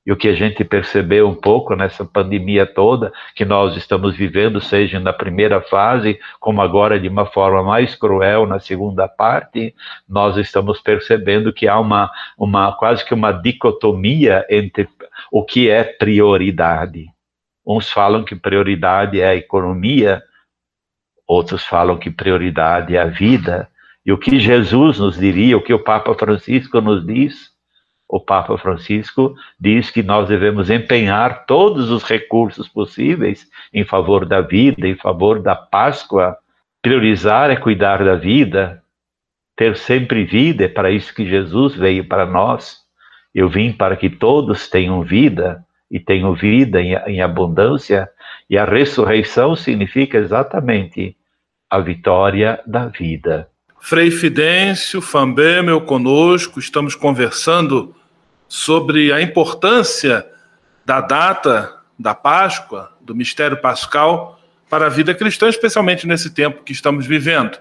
e 0.06 0.12
o 0.12 0.18
que 0.18 0.28
a 0.28 0.36
gente 0.36 0.64
percebeu 0.66 1.30
um 1.30 1.36
pouco 1.36 1.76
nessa 1.76 2.04
pandemia 2.04 2.66
toda 2.66 3.14
que 3.34 3.46
nós 3.46 3.78
estamos 3.78 4.16
vivendo, 4.16 4.60
seja 4.60 5.00
na 5.00 5.14
primeira 5.14 5.62
fase, 5.62 6.20
como 6.42 6.62
agora 6.62 7.00
de 7.00 7.08
uma 7.08 7.26
forma 7.26 7.64
mais 7.64 7.96
cruel 7.96 8.46
na 8.46 8.60
segunda 8.60 9.08
parte, 9.08 9.74
nós 10.08 10.36
estamos 10.36 10.82
percebendo 10.82 11.54
que 11.54 11.70
há 11.70 11.80
uma, 11.80 12.12
uma 12.38 12.74
quase 12.74 13.06
que 13.06 13.14
uma 13.14 13.32
dicotomia 13.32 14.46
entre 14.50 14.90
o 15.32 15.44
que 15.44 15.70
é 15.70 15.84
prioridade. 15.86 17.08
Uns 17.66 17.90
falam 17.90 18.26
que 18.26 18.36
prioridade 18.36 19.22
é 19.22 19.28
a 19.28 19.36
economia, 19.36 20.22
outros 21.26 21.64
falam 21.64 21.98
que 21.98 22.12
prioridade 22.12 22.94
é 22.98 23.02
a 23.02 23.06
vida. 23.06 23.70
E 24.06 24.12
o 24.12 24.18
que 24.18 24.38
Jesus 24.38 25.00
nos 25.00 25.18
diria, 25.18 25.56
o 25.56 25.62
que 25.62 25.74
o 25.74 25.82
Papa 25.82 26.14
Francisco 26.14 26.82
nos 26.82 27.06
diz, 27.06 27.53
o 28.14 28.20
Papa 28.20 28.56
Francisco 28.60 29.36
diz 29.60 29.90
que 29.90 30.04
nós 30.04 30.28
devemos 30.30 30.70
empenhar 30.70 31.48
todos 31.48 31.90
os 31.90 32.04
recursos 32.04 32.68
possíveis 32.68 33.50
em 33.74 33.84
favor 33.84 34.24
da 34.24 34.40
vida, 34.40 34.88
em 34.88 34.96
favor 34.96 35.42
da 35.42 35.56
Páscoa. 35.56 36.38
Priorizar 36.80 37.50
é 37.50 37.56
cuidar 37.56 38.06
da 38.06 38.14
vida, 38.14 38.84
ter 39.56 39.76
sempre 39.76 40.26
vida, 40.26 40.66
é 40.66 40.68
para 40.68 40.92
isso 40.92 41.12
que 41.12 41.28
Jesus 41.28 41.76
veio 41.76 42.08
para 42.08 42.24
nós. 42.24 42.82
Eu 43.34 43.50
vim 43.50 43.74
para 43.74 43.98
que 43.98 44.12
todos 44.12 44.70
tenham 44.70 45.02
vida 45.02 45.66
e 45.90 46.00
tenham 46.00 46.36
vida 46.36 46.80
em, 46.84 46.94
em 47.08 47.20
abundância, 47.20 48.08
e 48.48 48.60
a 48.60 48.66
ressurreição 48.66 49.56
significa 49.56 50.20
exatamente 50.20 51.18
a 51.68 51.80
vitória 51.80 52.62
da 52.68 52.86
vida. 52.86 53.50
Frei 53.80 54.12
Fidêncio, 54.12 55.02
Fambemel 55.02 55.82
conosco, 55.82 56.60
estamos 56.60 56.94
conversando 56.94 57.96
sobre 58.54 59.12
a 59.12 59.20
importância 59.20 60.24
da 60.86 61.02
data 61.02 61.76
da 61.98 62.14
Páscoa, 62.14 62.92
do 63.02 63.16
mistério 63.16 63.58
pascal, 63.60 64.40
para 64.70 64.86
a 64.86 64.90
vida 64.90 65.16
cristã, 65.16 65.50
especialmente 65.50 66.06
nesse 66.06 66.30
tempo 66.30 66.62
que 66.62 66.72
estamos 66.72 67.08
vivendo. 67.08 67.58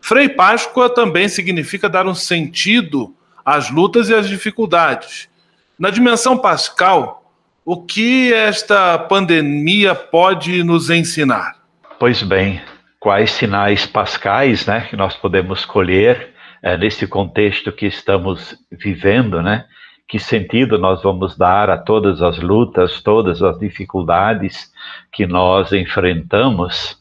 Frei 0.00 0.28
Páscoa 0.28 0.88
também 0.88 1.28
significa 1.28 1.88
dar 1.88 2.06
um 2.06 2.14
sentido 2.14 3.16
às 3.44 3.68
lutas 3.68 4.08
e 4.08 4.14
às 4.14 4.28
dificuldades. 4.28 5.28
Na 5.76 5.90
dimensão 5.90 6.38
pascal, 6.38 7.32
o 7.64 7.82
que 7.82 8.32
esta 8.32 8.96
pandemia 8.96 9.92
pode 9.92 10.62
nos 10.62 10.88
ensinar? 10.88 11.56
Pois 11.98 12.22
bem, 12.22 12.62
quais 13.00 13.32
sinais 13.32 13.86
pascais 13.86 14.66
né, 14.66 14.86
que 14.88 14.94
nós 14.94 15.16
podemos 15.16 15.64
colher 15.64 16.32
é, 16.62 16.76
nesse 16.76 17.08
contexto 17.08 17.72
que 17.72 17.86
estamos 17.86 18.56
vivendo, 18.70 19.42
né? 19.42 19.64
Que 20.08 20.18
sentido 20.18 20.78
nós 20.78 21.02
vamos 21.02 21.36
dar 21.36 21.68
a 21.68 21.76
todas 21.76 22.22
as 22.22 22.38
lutas, 22.38 23.02
todas 23.02 23.42
as 23.42 23.58
dificuldades 23.58 24.72
que 25.12 25.26
nós 25.26 25.72
enfrentamos, 25.72 26.96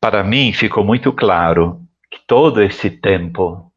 para 0.00 0.22
mim 0.22 0.52
ficou 0.52 0.84
muito 0.84 1.12
claro 1.12 1.80
que 2.10 2.20
todo 2.26 2.62
esse 2.62 2.90
tempo, 2.90 3.72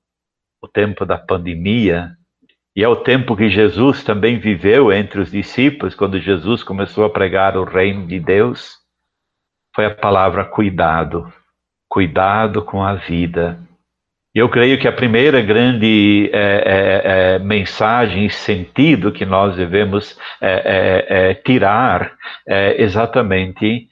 o 0.61 0.67
tempo 0.67 1.05
da 1.05 1.17
pandemia, 1.17 2.11
e 2.75 2.83
é 2.83 2.87
o 2.87 2.97
tempo 2.97 3.35
que 3.35 3.49
Jesus 3.49 4.03
também 4.03 4.37
viveu 4.37 4.91
entre 4.91 5.21
os 5.21 5.31
discípulos, 5.31 5.95
quando 5.95 6.19
Jesus 6.19 6.61
começou 6.61 7.05
a 7.05 7.09
pregar 7.09 7.57
o 7.57 7.63
reino 7.63 8.05
de 8.05 8.19
Deus, 8.19 8.77
foi 9.75 9.85
a 9.85 9.95
palavra 9.95 10.45
cuidado. 10.45 11.31
Cuidado 11.89 12.63
com 12.63 12.83
a 12.83 12.93
vida, 12.93 13.59
eu 14.39 14.47
creio 14.47 14.79
que 14.79 14.87
a 14.87 14.91
primeira 14.91 15.41
grande 15.41 16.29
é, 16.31 16.39
é, 16.39 17.01
é, 17.35 17.39
mensagem 17.39 18.25
e 18.25 18.29
sentido 18.29 19.11
que 19.11 19.25
nós 19.25 19.57
devemos 19.57 20.17
é, 20.39 21.05
é, 21.09 21.33
tirar 21.33 22.13
é 22.47 22.81
exatamente 22.81 23.89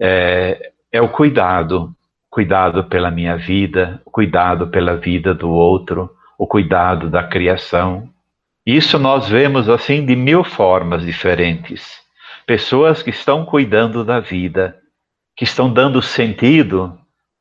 é, 0.00 0.70
o 1.02 1.08
cuidado, 1.08 1.92
cuidado 2.30 2.84
pela 2.84 3.10
minha 3.10 3.36
vida, 3.36 4.00
cuidado 4.04 4.68
pela 4.68 4.96
vida 4.96 5.34
do 5.34 5.50
outro, 5.50 6.10
o 6.38 6.46
cuidado 6.46 7.10
da 7.10 7.24
criação. 7.24 8.08
Isso 8.64 9.00
nós 9.00 9.28
vemos 9.28 9.68
assim 9.68 10.06
de 10.06 10.14
mil 10.14 10.44
formas 10.44 11.04
diferentes. 11.04 11.98
Pessoas 12.46 13.02
que 13.02 13.10
estão 13.10 13.44
cuidando 13.44 14.04
da 14.04 14.20
vida, 14.20 14.76
que 15.36 15.42
estão 15.42 15.72
dando 15.72 16.00
sentido 16.00 16.96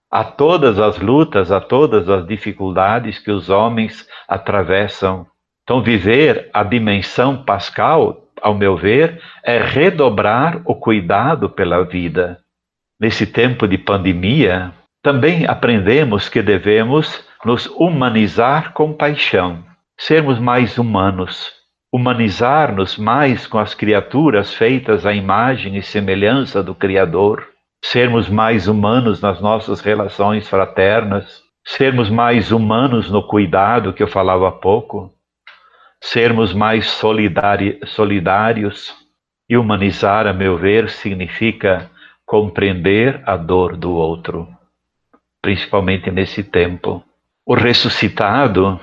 a 0.10 0.24
todas 0.24 0.80
as 0.80 0.98
lutas, 1.00 1.52
a 1.52 1.60
todas 1.60 2.10
as 2.10 2.26
dificuldades 2.26 3.20
que 3.20 3.32
os 3.32 3.50
homens 3.50 4.08
atravessam. 4.28 5.28
Então, 5.64 5.82
viver 5.82 6.50
a 6.54 6.64
dimensão 6.64 7.44
pascal, 7.44 8.24
ao 8.42 8.56
meu 8.56 8.78
ver, 8.78 9.22
é 9.44 9.60
redobrar 9.60 10.62
o 10.66 10.74
cuidado 10.76 11.50
pela 11.50 11.84
vida. 11.84 12.40
Nesse 13.00 13.28
tempo 13.28 13.68
de 13.68 13.78
pandemia, 13.78 14.74
também 15.04 15.46
aprendemos 15.46 16.30
que 16.30 16.42
devemos 16.42 17.26
nos 17.46 17.68
humanizar 17.68 18.74
com 18.74 18.94
paixão, 18.94 19.64
sermos 19.98 20.40
mais 20.40 20.78
humanos, 20.78 21.52
humanizar-nos 21.94 22.98
mais 22.98 23.46
com 23.46 23.60
as 23.60 23.74
criaturas 23.74 24.54
feitas 24.54 25.06
à 25.06 25.14
imagem 25.14 25.76
e 25.78 25.84
semelhança 25.84 26.64
do 26.64 26.74
Criador 26.74 27.57
sermos 27.92 28.28
mais 28.28 28.68
humanos 28.68 29.22
nas 29.22 29.40
nossas 29.40 29.80
relações 29.80 30.50
fraternas, 30.50 31.42
sermos 31.66 32.10
mais 32.10 32.52
humanos 32.52 33.10
no 33.10 33.26
cuidado 33.26 33.94
que 33.94 34.04
eu 34.04 34.10
falava 34.10 34.50
há 34.50 34.52
pouco, 34.52 35.14
sermos 36.02 36.54
mais 36.54 36.88
solidários 36.88 38.94
e 39.50 39.56
humanizar, 39.56 40.28
a 40.28 40.34
meu 40.34 40.58
ver, 40.58 40.90
significa 40.90 41.90
compreender 42.26 43.22
a 43.26 43.38
dor 43.38 43.78
do 43.78 43.94
outro, 43.94 44.50
principalmente 45.42 46.12
nesse 46.12 46.44
tempo. 46.44 47.02
O 47.46 47.56
ressuscitado, 47.56 48.78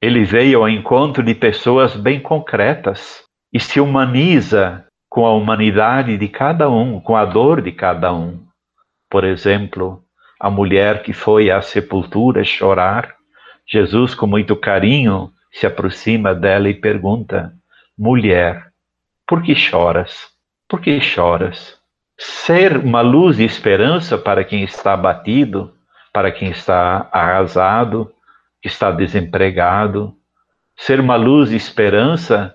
ele 0.00 0.22
veio 0.22 0.60
ao 0.60 0.68
encontro 0.68 1.24
de 1.24 1.34
pessoas 1.34 1.96
bem 1.96 2.20
concretas 2.20 3.24
e 3.52 3.58
se 3.58 3.80
humaniza 3.80 4.86
com 5.12 5.26
a 5.26 5.34
humanidade 5.34 6.16
de 6.16 6.26
cada 6.26 6.70
um, 6.70 6.98
com 6.98 7.14
a 7.14 7.26
dor 7.26 7.60
de 7.60 7.70
cada 7.70 8.14
um. 8.14 8.46
Por 9.10 9.24
exemplo, 9.24 10.02
a 10.40 10.48
mulher 10.48 11.02
que 11.02 11.12
foi 11.12 11.50
à 11.50 11.60
sepultura 11.60 12.42
chorar, 12.42 13.14
Jesus, 13.70 14.14
com 14.14 14.26
muito 14.26 14.56
carinho, 14.56 15.30
se 15.52 15.66
aproxima 15.66 16.34
dela 16.34 16.66
e 16.70 16.72
pergunta: 16.72 17.52
Mulher, 17.96 18.68
por 19.26 19.42
que 19.42 19.54
choras? 19.54 20.30
Por 20.66 20.80
que 20.80 20.98
choras? 20.98 21.76
Ser 22.18 22.78
uma 22.78 23.02
luz 23.02 23.38
e 23.38 23.44
esperança 23.44 24.16
para 24.16 24.42
quem 24.42 24.64
está 24.64 24.94
abatido, 24.94 25.74
para 26.10 26.32
quem 26.32 26.48
está 26.48 27.06
arrasado, 27.12 28.10
que 28.62 28.68
está 28.68 28.90
desempregado. 28.90 30.16
Ser 30.74 30.98
uma 30.98 31.16
luz 31.16 31.52
e 31.52 31.56
esperança 31.56 32.54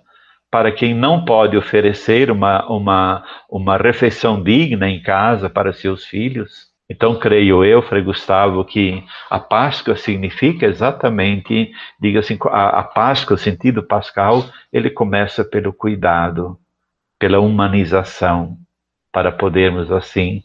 para 0.49 0.71
quem 0.71 0.93
não 0.93 1.25
pode 1.25 1.57
oferecer 1.57 2.31
uma, 2.31 2.65
uma, 2.67 3.23
uma 3.49 3.77
refeição 3.77 4.41
digna 4.41 4.89
em 4.89 5.01
casa 5.01 5.49
para 5.49 5.73
seus 5.73 6.05
filhos. 6.05 6.67
Então, 6.89 7.19
creio 7.19 7.65
eu, 7.65 7.81
Frei 7.81 8.01
Gustavo, 8.01 8.63
que 8.63 9.03
a 9.29 9.39
Páscoa 9.39 9.97
significa 9.97 10.65
exatamente, 10.65 11.71
diga 11.99 12.19
assim, 12.19 12.37
a, 12.45 12.79
a 12.79 12.83
Páscoa, 12.83 13.35
o 13.35 13.37
sentido 13.37 13.83
pascal, 13.83 14.45
ele 14.71 14.89
começa 14.89 15.43
pelo 15.43 15.73
cuidado, 15.73 16.57
pela 17.19 17.39
humanização, 17.39 18.57
para 19.11 19.33
podermos, 19.33 19.91
assim, 19.91 20.43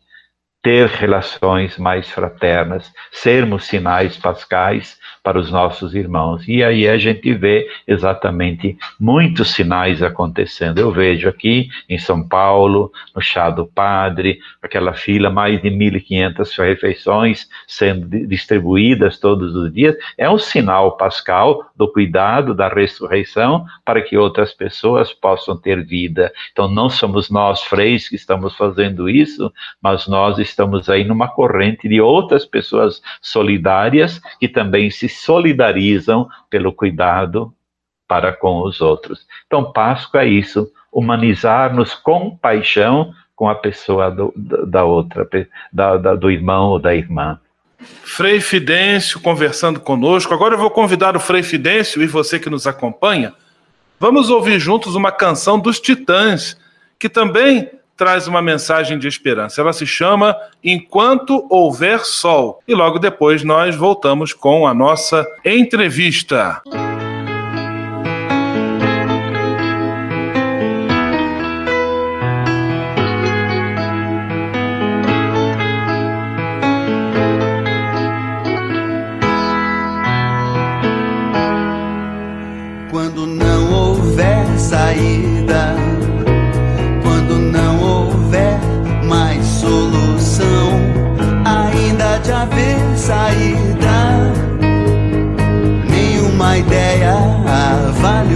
ter 0.63 0.89
relações 0.89 1.77
mais 1.79 2.09
fraternas, 2.11 2.93
sermos 3.13 3.65
sinais 3.65 4.17
pascais 4.17 4.99
para 5.23 5.39
os 5.39 5.51
nossos 5.51 5.95
irmãos. 5.95 6.47
E 6.49 6.65
aí 6.65 6.89
a 6.89 6.99
gente 6.99 7.33
vê 7.33 7.69
exatamente 7.87 8.77
muitos 8.99 9.53
sinais 9.53 10.03
acontecendo. 10.03 10.79
Eu 10.79 10.91
vejo 10.91 11.29
aqui 11.29 11.69
em 11.89 11.99
São 11.99 12.27
Paulo, 12.27 12.91
no 13.15 13.23
Chá 13.23 13.49
do 13.49 13.67
Padre, 13.67 14.41
aquela 14.61 14.93
fila, 14.93 15.31
mais 15.31 15.63
de 15.63 15.71
1.500 15.71 16.59
refeições 16.59 17.49
sendo 17.67 18.09
distribuídas 18.27 19.19
todos 19.19 19.55
os 19.55 19.73
dias. 19.73 19.97
É 20.19 20.29
um 20.29 20.39
sinal 20.39 20.97
pascal 20.97 21.71
do 21.77 21.91
cuidado 21.91 22.55
da 22.55 22.69
ressurreição 22.69 23.65
para 23.85 24.03
que 24.03 24.17
outras 24.17 24.53
pessoas 24.53 25.13
possam 25.13 25.57
ter 25.57 25.85
vida. 25.85 26.33
Então 26.51 26.69
não 26.69 26.91
somos 26.91 27.31
nós, 27.31 27.63
freis, 27.63 28.09
que 28.09 28.17
estamos 28.17 28.57
fazendo 28.57 29.09
isso, 29.09 29.53
mas 29.81 30.09
nós 30.09 30.39
estamos 30.39 30.89
aí 30.89 31.05
numa 31.05 31.29
corrente 31.29 31.89
de 31.89 32.01
outras 32.01 32.45
pessoas 32.45 33.01
solidárias 33.21 34.21
que 34.41 34.49
também 34.49 34.91
se 34.91 35.12
solidarizam 35.15 36.29
pelo 36.51 36.73
cuidado 36.73 37.53
para 38.07 38.33
com 38.33 38.63
os 38.63 38.81
outros. 38.81 39.27
Então, 39.47 39.73
Páscoa 39.73 40.23
é 40.23 40.27
isso, 40.27 40.71
humanizar-nos 40.93 41.95
com 41.95 42.37
paixão 42.37 43.15
com 43.35 43.49
a 43.49 43.55
pessoa 43.55 44.11
do, 44.11 44.33
da 44.37 44.85
outra, 44.85 45.29
da, 45.73 45.97
da, 45.97 46.15
do 46.15 46.31
irmão 46.31 46.71
ou 46.71 46.79
da 46.79 46.95
irmã. 46.95 47.41
Frei 47.79 48.41
Fidêncio 48.41 49.19
conversando 49.21 49.81
conosco. 49.81 50.33
Agora 50.33 50.55
eu 50.55 50.59
vou 50.59 50.71
convidar 50.71 51.17
o 51.17 51.21
Frei 51.21 51.43
Fidêncio 51.43 52.03
e 52.03 52.07
você 52.07 52.39
que 52.39 52.51
nos 52.51 52.67
acompanha. 52.67 53.33
Vamos 53.99 54.31
ouvir 54.31 54.61
juntos 54.61 54.95
uma 54.95 55.11
canção 55.11 55.59
dos 55.59 55.81
Titãs, 55.81 56.57
que 56.99 57.09
também 57.09 57.71
traz 58.03 58.27
uma 58.27 58.43
mensagem 58.43 58.99
de 58.99 59.07
esperança. 59.07 59.61
Ela 59.61 59.73
se 59.73 59.87
chama 59.87 60.37
Enquanto 60.65 61.47
Houver 61.49 62.05
Sol. 62.05 62.61
E 62.67 62.75
logo 62.75 62.99
depois 62.99 63.45
nós 63.45 63.77
voltamos 63.77 64.33
com 64.33 64.67
a 64.67 64.75
nossa 64.75 65.25
entrevista. 65.45 66.61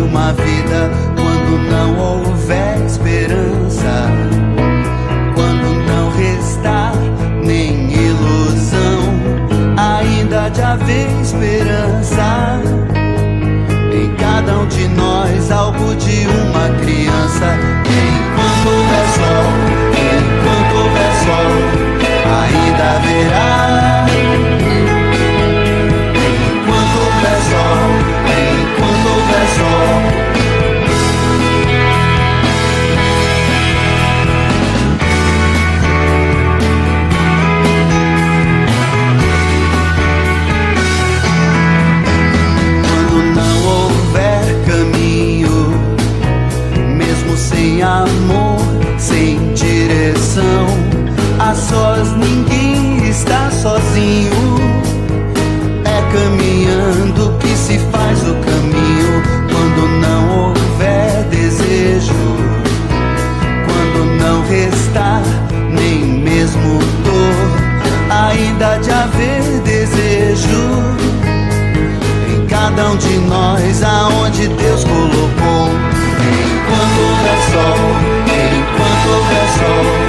uma 0.07 0.33
vida 0.33 0.91
quando 1.17 1.59
não 1.69 2.16
amor 47.87 48.59
sem 48.99 49.53
direção. 49.55 50.67
A 51.39 51.55
sós 51.55 52.13
ninguém 52.17 53.09
está 53.09 53.51
sozinho. 53.51 54.57
É 55.85 56.03
caminhando 56.13 57.39
que 57.39 57.57
se 57.57 57.79
faz 57.93 58.21
o 58.23 58.35
caminho 58.35 59.23
quando 59.51 59.89
não 60.01 60.49
houver 60.49 61.25
desejo, 61.31 62.13
quando 63.67 64.21
não 64.21 64.43
restar 64.49 65.23
nem 65.71 66.05
mesmo 66.05 66.81
dor, 67.05 68.11
ainda 68.11 68.79
de 68.79 68.91
haver 68.91 69.61
desejo. 69.61 70.67
Em 72.35 72.47
cada 72.47 72.91
um 72.91 72.97
de 72.97 73.17
nós, 73.19 73.83
aonde 73.83 74.49
Deus 74.49 74.85
colocou 74.85 75.96
coração, 76.97 77.75
enquanto 78.27 79.07
houver 79.15 79.49
sol. 79.49 80.06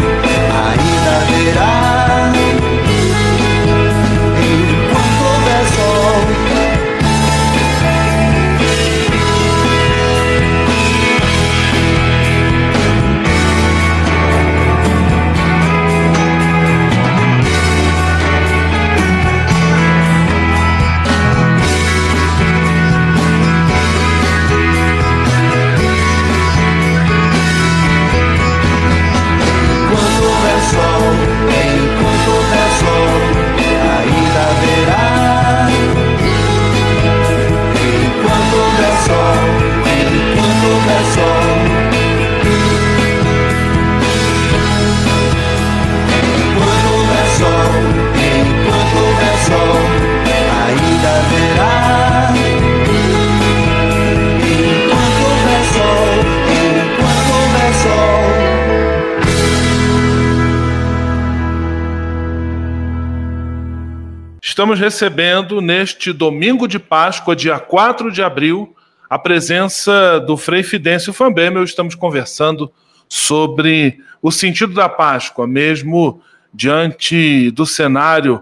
Estamos 64.57 64.79
recebendo 64.79 65.61
neste 65.61 66.11
domingo 66.11 66.67
de 66.67 66.79
Páscoa, 66.79 67.35
dia 67.35 67.59
4 67.59 68.11
de 68.11 68.23
abril, 68.23 68.75
a 69.07 69.19
presença 69.19 70.19
do 70.19 70.35
Frei 70.35 70.63
Fidêncio 70.63 71.13
Fambemel. 71.13 71.63
Estamos 71.63 71.93
conversando 71.93 72.73
sobre 73.07 73.99
o 74.19 74.31
sentido 74.31 74.73
da 74.73 74.89
Páscoa, 74.89 75.45
mesmo 75.45 76.23
diante 76.51 77.51
do 77.51 77.67
cenário 77.67 78.41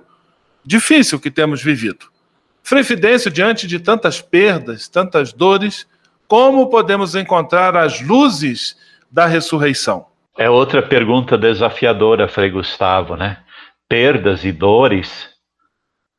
difícil 0.65 1.19
que 1.19 1.30
temos 1.30 1.62
vivido. 1.62 2.06
Frei 2.63 2.86
Fidêncio, 2.86 3.30
diante 3.30 3.67
de 3.67 3.78
tantas 3.78 4.21
perdas, 4.21 4.88
tantas 4.88 5.34
dores, 5.34 5.86
como 6.30 6.69
podemos 6.69 7.13
encontrar 7.13 7.75
as 7.75 7.99
luzes 7.99 8.78
da 9.12 9.25
ressurreição? 9.25 10.06
É 10.38 10.49
outra 10.49 10.82
pergunta 10.82 11.38
desafiadora, 11.38 12.25
Frei 12.30 12.51
Gustavo, 12.51 13.17
né? 13.17 13.39
Perdas 13.89 14.45
e 14.45 14.54
dores 14.54 15.35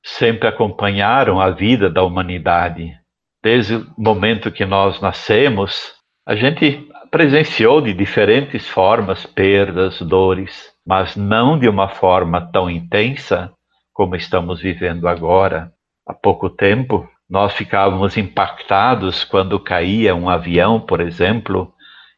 sempre 0.07 0.49
acompanharam 0.49 1.41
a 1.41 1.51
vida 1.51 1.91
da 1.91 2.05
humanidade. 2.05 2.97
Desde 3.43 3.75
o 3.75 3.87
momento 3.99 4.53
que 4.53 4.65
nós 4.65 5.01
nascemos, 5.01 5.95
a 6.25 6.37
gente 6.37 6.89
presenciou 7.11 7.81
de 7.81 7.93
diferentes 7.93 8.69
formas 8.69 9.27
perdas, 9.27 10.01
dores, 10.01 10.73
mas 10.87 11.17
não 11.17 11.59
de 11.59 11.69
uma 11.69 11.89
forma 11.89 12.41
tão 12.53 12.71
intensa 12.71 13.53
como 13.93 14.15
estamos 14.15 14.61
vivendo 14.61 15.09
agora. 15.09 15.73
Há 16.07 16.15
pouco 16.15 16.49
tempo, 16.51 17.09
nós 17.29 17.55
ficávamos 17.55 18.17
impactados 18.17 19.25
quando 19.25 19.59
caía 19.59 20.15
um 20.15 20.29
avião, 20.29 20.79
por 20.79 21.01
exemplo, 21.01 21.73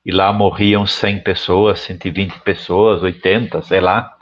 e 0.05 0.12
lá 0.12 0.31
morriam 0.31 0.87
100 0.87 1.22
pessoas, 1.22 1.81
120 1.81 2.40
pessoas, 2.40 3.03
80, 3.03 3.62
sei 3.62 3.81
lá. 3.81 4.12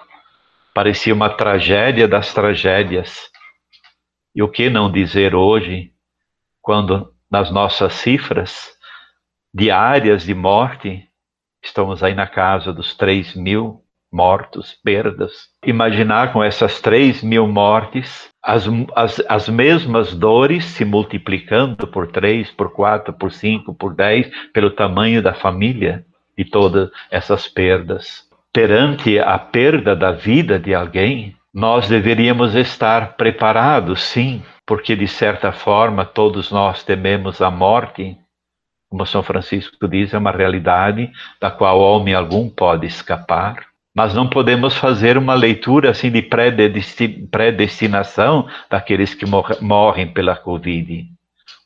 Parecia 0.72 1.12
uma 1.12 1.30
tragédia 1.30 2.06
das 2.06 2.32
tragédias. 2.32 3.34
E 4.36 4.42
o 4.42 4.48
que 4.48 4.68
não 4.68 4.92
dizer 4.92 5.34
hoje, 5.34 5.92
quando 6.60 7.10
nas 7.30 7.50
nossas 7.50 7.94
cifras 7.94 8.68
diárias 9.52 10.24
de 10.24 10.34
morte, 10.34 11.08
estamos 11.64 12.02
aí 12.02 12.14
na 12.14 12.26
casa 12.26 12.70
dos 12.70 12.94
3 12.94 13.34
mil 13.34 13.82
mortos, 14.12 14.74
perdas. 14.84 15.48
Imaginar 15.64 16.34
com 16.34 16.44
essas 16.44 16.82
3 16.82 17.22
mil 17.22 17.48
mortes, 17.48 18.28
as, 18.42 18.66
as, 18.94 19.22
as 19.26 19.48
mesmas 19.48 20.14
dores 20.14 20.66
se 20.66 20.84
multiplicando 20.84 21.86
por 21.86 22.12
3, 22.12 22.50
por 22.50 22.70
4, 22.74 23.14
por 23.14 23.32
5, 23.32 23.74
por 23.74 23.94
10, 23.94 24.30
pelo 24.52 24.70
tamanho 24.70 25.22
da 25.22 25.32
família 25.32 26.04
de 26.36 26.44
todas 26.44 26.90
essas 27.10 27.48
perdas. 27.48 28.26
perante 28.52 29.18
a 29.18 29.38
perda 29.38 29.94
da 29.94 30.12
vida 30.12 30.58
de 30.58 30.74
alguém, 30.74 31.35
nós 31.56 31.88
deveríamos 31.88 32.54
estar 32.54 33.16
preparados, 33.16 34.02
sim, 34.02 34.42
porque 34.66 34.94
de 34.94 35.08
certa 35.08 35.52
forma 35.52 36.04
todos 36.04 36.50
nós 36.52 36.84
tememos 36.84 37.40
a 37.40 37.50
morte. 37.50 38.14
Como 38.90 39.06
São 39.06 39.22
Francisco 39.22 39.88
diz, 39.88 40.12
é 40.12 40.18
uma 40.18 40.32
realidade 40.32 41.10
da 41.40 41.50
qual 41.50 41.80
homem 41.80 42.12
algum 42.12 42.50
pode 42.50 42.86
escapar. 42.86 43.64
Mas 43.94 44.12
não 44.12 44.28
podemos 44.28 44.76
fazer 44.76 45.16
uma 45.16 45.32
leitura 45.32 45.92
assim 45.92 46.10
de 46.10 46.20
predestinação 47.30 48.46
daqueles 48.68 49.14
que 49.14 49.24
morrem 49.62 50.08
pela 50.08 50.36
Covid. 50.36 51.06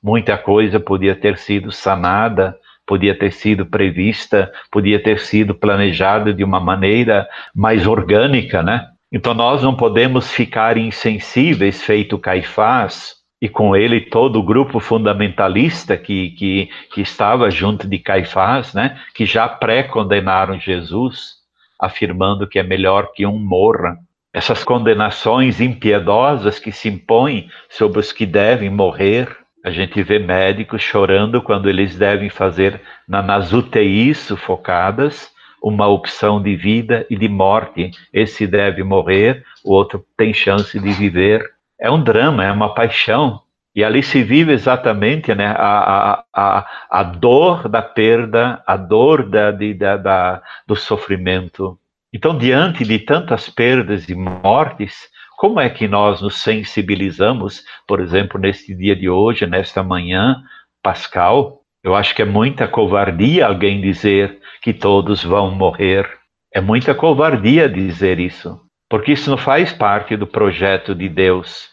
Muita 0.00 0.38
coisa 0.38 0.79
podia 0.79 1.16
ter 1.16 1.37
sido 1.37 1.72
sanada, 1.72 2.57
podia 2.87 3.18
ter 3.18 3.33
sido 3.33 3.66
prevista, 3.66 4.53
podia 4.70 5.03
ter 5.03 5.18
sido 5.18 5.53
planejada 5.53 6.33
de 6.33 6.44
uma 6.44 6.61
maneira 6.61 7.29
mais 7.53 7.88
orgânica, 7.88 8.62
né? 8.62 8.87
Então 9.12 9.35
nós 9.35 9.62
não 9.62 9.75
podemos 9.75 10.31
ficar 10.31 10.77
insensíveis, 10.77 11.83
feito 11.83 12.18
Caifás, 12.18 13.16
e 13.42 13.49
com 13.49 13.75
ele 13.75 14.03
todo 14.03 14.38
o 14.38 14.42
grupo 14.42 14.79
fundamentalista 14.79 15.96
que, 15.96 16.31
que, 16.31 16.68
que 16.92 17.01
estava 17.01 17.51
junto 17.51 17.88
de 17.88 17.99
Caifás, 17.99 18.75
né? 18.75 19.01
Que 19.14 19.25
já 19.25 19.49
pré-condenaram 19.49 20.61
Jesus 20.61 21.40
afirmando 21.81 22.46
que 22.46 22.59
é 22.59 22.62
melhor 22.62 23.12
que 23.12 23.25
um 23.25 23.38
morra. 23.38 23.96
Essas 24.33 24.62
condenações 24.62 25.61
impiedosas 25.61 26.59
que 26.59 26.70
se 26.70 26.88
impõem 26.88 27.49
sobre 27.68 27.99
os 27.99 28.12
que 28.12 28.27
devem 28.27 28.68
morrer. 28.68 29.35
A 29.64 29.70
gente 29.70 30.03
vê 30.03 30.18
médicos 30.18 30.83
chorando 30.83 31.42
quando 31.42 31.68
eles 31.68 31.96
devem 31.96 32.29
fazer 32.29 32.81
nas 33.09 33.53
UTIs 33.53 34.18
sufocadas 34.18 35.31
uma 35.62 35.87
opção 35.87 36.42
de 36.42 36.57
vida 36.57 37.07
e 37.11 37.16
de 37.16 37.29
morte. 37.29 37.90
Esse 38.12 38.46
deve 38.46 38.83
morrer, 38.83 39.44
o 39.64 39.73
outro 39.73 40.05
tem 40.16 40.33
chance 40.33 40.79
de 40.79 40.92
viver. 40.92 41.44
É 41.79 41.90
um 41.90 42.03
drama, 42.03 42.44
é 42.44 42.53
uma 42.53 42.75
paixão 42.75 43.40
e 43.75 43.85
ali 43.85 44.03
se 44.03 44.23
vive 44.23 44.53
exatamente 44.53 45.35
né, 45.35 45.55
a, 45.57 46.25
a, 46.35 46.66
a, 46.90 47.03
dor 47.05 47.68
da 47.68 47.81
perda, 47.81 48.62
a 48.66 48.77
dor 48.77 49.29
da, 49.29 49.53
de, 49.53 49.75
da, 49.75 49.96
da, 49.96 50.42
do 50.66 50.75
sofrimento. 50.75 51.79
Então, 52.12 52.37
diante 52.37 52.85
de 52.85 52.99
tantas 52.99 53.49
perdas 53.49 54.09
e 54.09 54.14
mortes, 54.14 55.09
como 55.37 55.61
é 55.61 55.70
que 55.70 55.87
nós 55.87 56.20
nos 56.20 56.42
sensibilizamos, 56.42 57.62
por 57.87 58.01
exemplo, 58.01 58.40
neste 58.40 58.75
dia 58.75 58.96
de 58.96 59.09
hoje, 59.09 59.46
nesta 59.46 59.83
manhã 59.83 60.42
pascal? 60.83 61.60
Eu 61.82 61.94
acho 61.94 62.14
que 62.14 62.22
é 62.22 62.26
muita 62.26 62.68
covardia 62.68 63.46
alguém 63.46 63.80
dizer 63.80 64.38
que 64.60 64.72
todos 64.74 65.24
vão 65.24 65.50
morrer. 65.50 66.08
É 66.54 66.60
muita 66.60 66.94
covardia 66.94 67.68
dizer 67.68 68.18
isso, 68.18 68.60
porque 68.88 69.12
isso 69.12 69.30
não 69.30 69.38
faz 69.38 69.72
parte 69.72 70.16
do 70.16 70.26
projeto 70.26 70.94
de 70.94 71.08
Deus. 71.08 71.70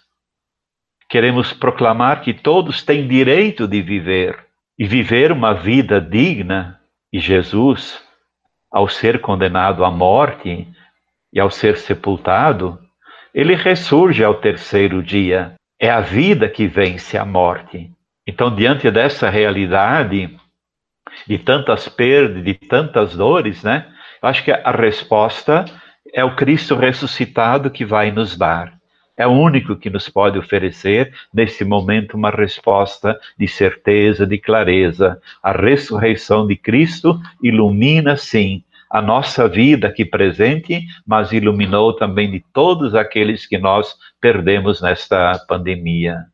Queremos 1.10 1.52
proclamar 1.52 2.22
que 2.22 2.34
todos 2.34 2.84
têm 2.84 3.08
direito 3.08 3.68
de 3.68 3.82
viver 3.82 4.46
e 4.78 4.86
viver 4.86 5.32
uma 5.32 5.54
vida 5.54 6.00
digna. 6.00 6.80
E 7.12 7.20
Jesus, 7.20 8.02
ao 8.72 8.88
ser 8.88 9.20
condenado 9.22 9.84
à 9.84 9.92
morte 9.92 10.68
e 11.34 11.40
ao 11.40 11.50
ser 11.50 11.78
sepultado, 11.78 12.78
ele 13.34 13.56
ressurge 13.56 14.24
ao 14.24 14.36
terceiro 14.36 15.02
dia. 15.02 15.56
É 15.80 15.90
a 15.90 16.02
vida 16.02 16.50
que 16.50 16.68
vence 16.68 17.18
a 17.18 17.26
morte. 17.26 17.92
Então, 18.28 18.54
diante 18.54 18.92
dessa 18.92 19.30
realidade, 19.30 20.38
de 21.26 21.40
tantas 21.40 21.88
perdas, 21.88 22.44
de 22.44 22.54
tantas 22.54 23.16
dores, 23.16 23.64
né? 23.64 23.88
Eu 24.22 24.30
acho 24.30 24.44
que 24.44 24.52
a 24.52 24.72
resposta 24.72 25.66
é 26.14 26.24
o 26.24 26.36
Cristo 26.36 26.76
ressuscitado 26.76 27.72
que 27.72 27.86
vai 27.86 28.12
nos 28.12 28.38
dar 28.38 28.78
é 29.18 29.26
o 29.26 29.32
único 29.32 29.76
que 29.76 29.90
nos 29.90 30.08
pode 30.08 30.38
oferecer, 30.38 31.12
nesse 31.34 31.66
momento, 31.66 32.16
uma 32.16 32.30
resposta 32.30 33.20
de 33.38 33.48
certeza, 33.48 34.28
de 34.28 34.38
clareza. 34.38 35.20
A 35.42 35.52
ressurreição 35.52 36.46
de 36.46 36.56
Cristo 36.56 37.20
ilumina, 37.42 38.16
sim, 38.16 38.64
a 38.92 39.02
nossa 39.02 39.50
vida 39.50 39.88
aqui 39.88 40.06
presente, 40.06 40.86
mas 41.06 41.32
iluminou 41.32 41.94
também 41.94 42.30
de 42.30 42.46
todos 42.54 42.94
aqueles 42.94 43.48
que 43.48 43.58
nós 43.58 43.96
perdemos 44.22 44.82
nesta 44.82 45.38
pandemia. 45.48 46.26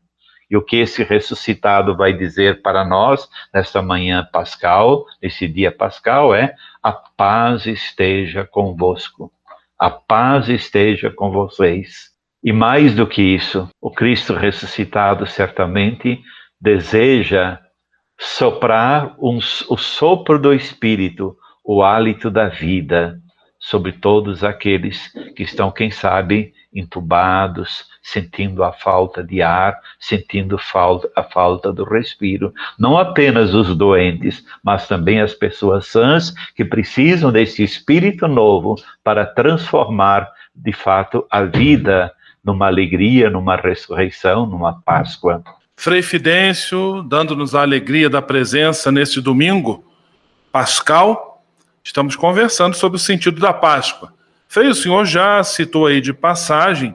E 0.50 0.56
o 0.56 0.62
que 0.62 0.76
esse 0.76 1.02
ressuscitado 1.02 1.96
vai 1.96 2.12
dizer 2.12 2.62
para 2.62 2.84
nós 2.84 3.28
nesta 3.52 3.80
manhã 3.82 4.26
pascal, 4.32 5.04
nesse 5.22 5.48
dia 5.48 5.72
pascal, 5.72 6.34
é: 6.34 6.54
a 6.82 6.92
paz 6.92 7.66
esteja 7.66 8.44
convosco, 8.44 9.32
a 9.78 9.90
paz 9.90 10.48
esteja 10.48 11.10
com 11.10 11.30
vocês. 11.30 12.12
E 12.42 12.52
mais 12.52 12.94
do 12.94 13.06
que 13.06 13.22
isso, 13.22 13.68
o 13.80 13.90
Cristo 13.90 14.34
ressuscitado 14.34 15.26
certamente 15.26 16.20
deseja 16.60 17.58
soprar 18.18 19.14
um, 19.18 19.38
o 19.68 19.76
sopro 19.76 20.38
do 20.38 20.52
Espírito, 20.52 21.36
o 21.64 21.82
hálito 21.82 22.30
da 22.30 22.48
vida 22.48 23.18
sobre 23.64 23.92
todos 23.92 24.44
aqueles 24.44 25.10
que 25.34 25.42
estão, 25.42 25.70
quem 25.70 25.90
sabe, 25.90 26.52
entubados, 26.72 27.86
sentindo 28.02 28.62
a 28.62 28.72
falta 28.72 29.24
de 29.24 29.40
ar, 29.40 29.80
sentindo 29.98 30.58
falta, 30.58 31.10
a 31.16 31.22
falta 31.22 31.72
do 31.72 31.82
respiro. 31.82 32.52
Não 32.78 32.98
apenas 32.98 33.54
os 33.54 33.74
doentes, 33.74 34.44
mas 34.62 34.86
também 34.86 35.18
as 35.22 35.32
pessoas 35.32 35.86
sãs 35.86 36.34
que 36.54 36.62
precisam 36.62 37.32
desse 37.32 37.62
espírito 37.62 38.28
novo 38.28 38.74
para 39.02 39.24
transformar, 39.24 40.30
de 40.54 40.72
fato, 40.74 41.26
a 41.30 41.44
vida 41.44 42.12
numa 42.44 42.66
alegria, 42.66 43.30
numa 43.30 43.56
ressurreição, 43.56 44.44
numa 44.44 44.82
Páscoa. 44.82 45.42
Frei 45.74 46.02
Fidêncio, 46.02 47.02
dando-nos 47.02 47.54
a 47.54 47.62
alegria 47.62 48.10
da 48.10 48.20
presença 48.20 48.92
neste 48.92 49.22
domingo 49.22 49.82
pascal, 50.52 51.33
estamos 51.84 52.16
conversando 52.16 52.74
sobre 52.74 52.96
o 52.96 53.00
sentido 53.00 53.40
da 53.40 53.52
Páscoa. 53.52 54.12
Frei, 54.48 54.68
o 54.68 54.74
senhor 54.74 55.04
já 55.04 55.42
citou 55.44 55.86
aí 55.86 56.00
de 56.00 56.12
passagem, 56.12 56.94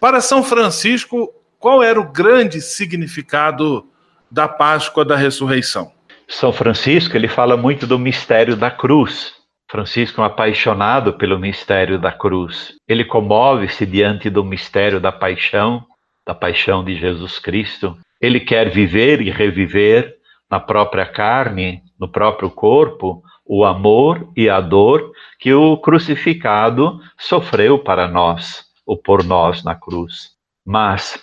para 0.00 0.20
São 0.20 0.42
Francisco, 0.42 1.30
qual 1.58 1.82
era 1.82 2.00
o 2.00 2.10
grande 2.10 2.60
significado 2.60 3.86
da 4.30 4.48
Páscoa 4.48 5.04
da 5.04 5.16
ressurreição? 5.16 5.92
São 6.28 6.52
Francisco, 6.52 7.16
ele 7.16 7.28
fala 7.28 7.56
muito 7.56 7.86
do 7.86 7.98
mistério 7.98 8.56
da 8.56 8.70
cruz. 8.70 9.34
Francisco 9.70 10.20
é 10.20 10.24
um 10.24 10.26
apaixonado 10.26 11.12
pelo 11.14 11.38
mistério 11.38 11.98
da 11.98 12.12
cruz. 12.12 12.74
Ele 12.88 13.04
comove-se 13.04 13.84
diante 13.84 14.30
do 14.30 14.44
mistério 14.44 15.00
da 15.00 15.12
paixão, 15.12 15.84
da 16.26 16.34
paixão 16.34 16.84
de 16.84 16.94
Jesus 16.96 17.38
Cristo. 17.38 17.98
Ele 18.20 18.40
quer 18.40 18.70
viver 18.70 19.20
e 19.20 19.30
reviver 19.30 20.14
na 20.50 20.60
própria 20.60 21.06
carne, 21.06 21.82
no 21.98 22.08
próprio 22.08 22.50
corpo, 22.50 23.22
o 23.52 23.64
amor 23.64 24.28
e 24.36 24.48
a 24.48 24.60
dor 24.60 25.10
que 25.36 25.52
o 25.52 25.76
crucificado 25.76 27.00
sofreu 27.18 27.80
para 27.80 28.06
nós, 28.06 28.64
ou 28.86 28.96
por 28.96 29.24
nós 29.24 29.64
na 29.64 29.74
cruz. 29.74 30.30
Mas 30.64 31.18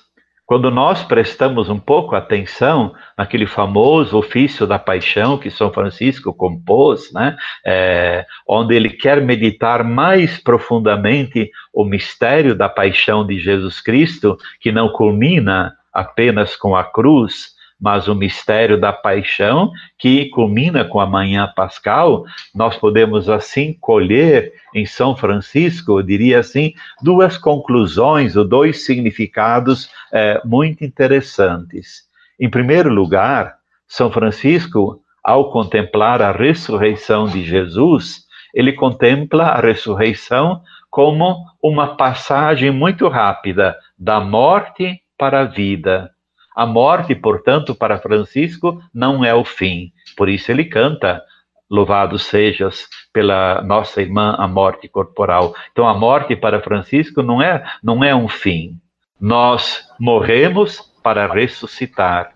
quando 0.46 0.70
nós 0.70 1.06
prestamos 1.06 1.70
um 1.70 1.80
pouco 1.80 2.18
atenção 2.18 2.94
naquele 3.18 3.48
famoso 3.48 4.18
ofício 4.18 4.68
da 4.68 4.78
paixão 4.78 5.38
que 5.38 5.50
São 5.50 5.72
Francisco 5.72 6.34
compôs, 6.34 7.14
né, 7.14 7.38
é, 7.66 8.26
onde 8.46 8.76
ele 8.76 8.90
quer 8.90 9.22
meditar 9.22 9.82
mais 9.86 10.38
profundamente 10.38 11.50
o 11.74 11.86
mistério 11.86 12.54
da 12.54 12.68
paixão 12.68 13.26
de 13.26 13.40
Jesus 13.40 13.80
Cristo, 13.80 14.38
que 14.60 14.70
não 14.70 14.90
culmina 14.90 15.74
apenas 15.94 16.58
com 16.58 16.76
a 16.76 16.84
cruz, 16.84 17.56
mas 17.80 18.08
o 18.08 18.16
mistério 18.16 18.80
da 18.80 18.92
paixão, 18.92 19.72
que 19.98 20.26
culmina 20.30 20.84
com 20.84 21.00
a 21.00 21.06
manhã 21.06 21.52
pascal, 21.56 22.26
nós 22.54 22.76
podemos 22.76 23.30
assim 23.30 23.74
colher 23.74 24.52
em 24.74 24.86
São 24.86 25.16
Francisco, 25.16 26.00
eu 26.00 26.04
diria 26.04 26.40
assim, 26.40 26.74
duas 27.02 27.38
conclusões 27.38 28.36
ou 28.36 28.44
dois 28.44 28.86
significados 28.86 29.90
é, 30.12 30.42
muito 30.44 30.84
interessantes. 30.84 32.08
Em 32.40 32.50
primeiro 32.50 32.90
lugar, 32.90 33.56
São 33.88 34.12
Francisco, 34.12 35.02
ao 35.24 35.52
contemplar 35.52 36.22
a 36.22 36.32
ressurreição 36.32 37.28
de 37.28 37.44
Jesus, 37.44 38.26
ele 38.54 38.74
contempla 38.74 39.46
a 39.46 39.62
ressurreição 39.62 40.62
como 40.90 41.46
uma 41.62 41.96
passagem 41.96 42.72
muito 42.72 43.08
rápida 43.08 43.78
da 44.00 44.20
morte 44.20 45.00
para 45.18 45.42
a 45.42 45.46
vida 45.46 46.12
a 46.58 46.66
morte, 46.66 47.14
portanto, 47.14 47.76
para 47.76 48.00
Francisco 48.00 48.82
não 48.92 49.24
é 49.24 49.32
o 49.32 49.46
fim. 49.46 49.92
Por 50.18 50.28
isso 50.28 50.52
ele 50.52 50.66
canta: 50.66 51.22
Louvado 51.70 52.18
sejas 52.18 52.88
pela 53.14 53.62
nossa 53.62 54.02
irmã 54.02 54.36
a 54.40 54.48
morte 54.48 54.88
corporal. 54.88 55.54
Então 55.72 55.88
a 55.88 55.94
morte 55.94 56.36
para 56.36 56.60
Francisco 56.60 57.22
não 57.22 57.44
é 57.44 57.64
não 57.84 58.04
é 58.04 58.16
um 58.16 58.28
fim. 58.28 58.80
Nós 59.22 59.88
morremos 60.00 60.82
para 61.04 61.32
ressuscitar. 61.32 62.32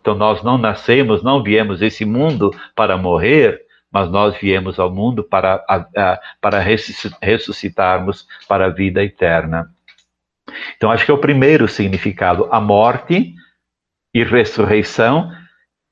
Então 0.00 0.14
nós 0.14 0.42
não 0.42 0.56
nascemos, 0.56 1.22
não 1.22 1.42
viemos 1.42 1.82
esse 1.82 2.06
mundo 2.06 2.50
para 2.74 2.96
morrer, 2.96 3.60
mas 3.92 4.10
nós 4.10 4.38
viemos 4.38 4.78
ao 4.78 4.90
mundo 4.90 5.22
para, 5.22 5.62
para 6.40 6.60
ressuscitarmos 7.20 8.26
para 8.48 8.66
a 8.66 8.70
vida 8.70 9.04
eterna. 9.04 9.68
Então, 10.76 10.90
acho 10.90 11.04
que 11.04 11.10
é 11.10 11.14
o 11.14 11.18
primeiro 11.18 11.66
significado. 11.66 12.48
A 12.50 12.60
morte 12.60 13.34
e 14.16 14.24
ressurreição 14.24 15.30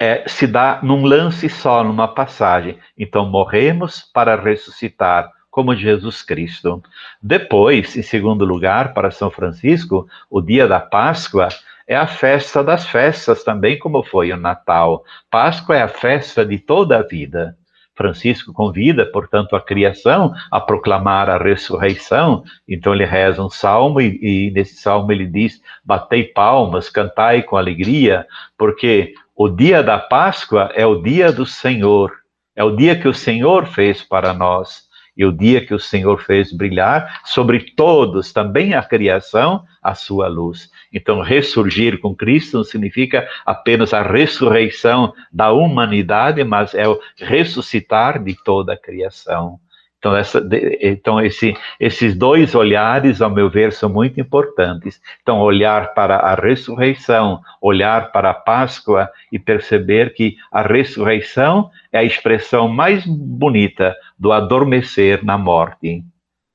é, 0.01 0.27
se 0.27 0.47
dá 0.47 0.81
num 0.83 1.05
lance 1.05 1.47
só, 1.47 1.85
numa 1.85 2.09
passagem. 2.09 2.79
Então, 2.97 3.29
morremos 3.29 4.01
para 4.01 4.35
ressuscitar, 4.35 5.31
como 5.51 5.77
Jesus 5.77 6.23
Cristo. 6.23 6.83
Depois, 7.23 7.95
em 7.95 8.01
segundo 8.01 8.43
lugar, 8.43 8.95
para 8.95 9.11
São 9.11 9.31
Francisco, 9.31 10.09
o 10.31 10.41
dia 10.41 10.67
da 10.67 10.81
Páscoa 10.81 11.49
é 11.87 11.95
a 11.95 12.07
festa 12.07 12.65
das 12.65 12.87
festas, 12.87 13.45
também 13.45 13.79
como 13.79 14.03
foi 14.03 14.33
o 14.33 14.39
Natal. 14.39 15.05
Páscoa 15.31 15.77
é 15.77 15.83
a 15.83 15.89
festa 15.89 16.47
de 16.47 16.59
toda 16.59 17.01
a 17.01 17.03
vida. 17.03 17.59
Francisco 17.95 18.53
convida, 18.53 19.07
portanto, 19.07 19.55
a 19.55 19.61
criação 19.61 20.33
a 20.51 20.61
proclamar 20.61 21.31
a 21.31 21.39
ressurreição. 21.39 22.43
Então 22.69 22.95
ele 22.95 23.05
reza 23.05 23.43
um 23.43 23.51
salmo 23.51 24.01
e, 24.01 24.19
e, 24.21 24.51
nesse 24.51 24.77
salmo 24.77 25.11
ele 25.13 25.27
diz: 25.27 25.61
Batei 25.85 26.25
palmas, 26.25 26.89
cantai 26.89 27.43
com 27.43 27.57
alegria, 27.57 28.27
porque 28.59 29.15
o 29.37 29.49
dia 29.49 29.83
da 29.83 29.99
Páscoa 29.99 30.71
é 30.75 30.87
o 30.87 31.03
dia 31.03 31.33
do 31.33 31.47
Senhor, 31.47 32.13
é 32.57 32.65
o 32.65 32.75
dia 32.75 32.99
que 32.99 33.09
o 33.09 33.15
Senhor 33.15 33.67
fez 33.67 34.03
para 34.03 34.33
nós 34.33 34.85
e 35.17 35.25
o 35.25 35.33
dia 35.33 35.65
que 35.65 35.75
o 35.75 35.79
Senhor 35.79 36.23
fez 36.23 36.53
brilhar 36.53 37.21
sobre 37.25 37.61
todos, 37.61 38.33
também 38.33 38.75
a 38.75 38.83
criação, 38.83 39.65
a 39.83 39.95
sua 39.95 40.29
luz. 40.29 40.71
Então, 40.93 41.21
ressurgir 41.21 42.01
com 42.01 42.15
Cristo 42.15 42.59
não 42.59 42.65
significa 42.65 43.29
apenas 43.45 43.95
a 43.95 44.03
ressurreição 44.03 45.13
da 45.33 45.53
humanidade, 45.53 46.43
mas 46.43 46.75
é 46.75 46.89
o 46.89 47.01
ressuscitar 47.17 48.23
de 48.23 48.35
toda 48.45 48.73
a 48.73 48.77
criação. 48.77 49.61
Então, 50.05 50.15
essa, 50.15 50.47
então 50.83 51.19
esse, 51.19 51.57
esses 51.81 52.15
dois 52.15 52.55
olhares, 52.55 53.23
ao 53.23 53.31
meu 53.31 53.49
ver, 53.49 53.73
são 53.73 53.89
muito 53.89 54.21
importantes. 54.21 55.01
Então, 55.23 55.41
olhar 55.41 55.95
para 55.95 56.17
a 56.17 56.35
ressurreição, 56.35 57.41
olhar 57.59 58.13
para 58.13 58.29
a 58.29 58.35
Páscoa 58.35 59.09
e 59.33 59.39
perceber 59.39 60.13
que 60.13 60.37
a 60.53 60.61
ressurreição 60.61 61.71
é 61.91 62.01
a 62.01 62.05
expressão 62.05 62.69
mais 62.69 63.07
bonita 63.07 63.97
do 64.19 64.31
adormecer 64.31 65.25
na 65.25 65.39
morte, 65.39 66.05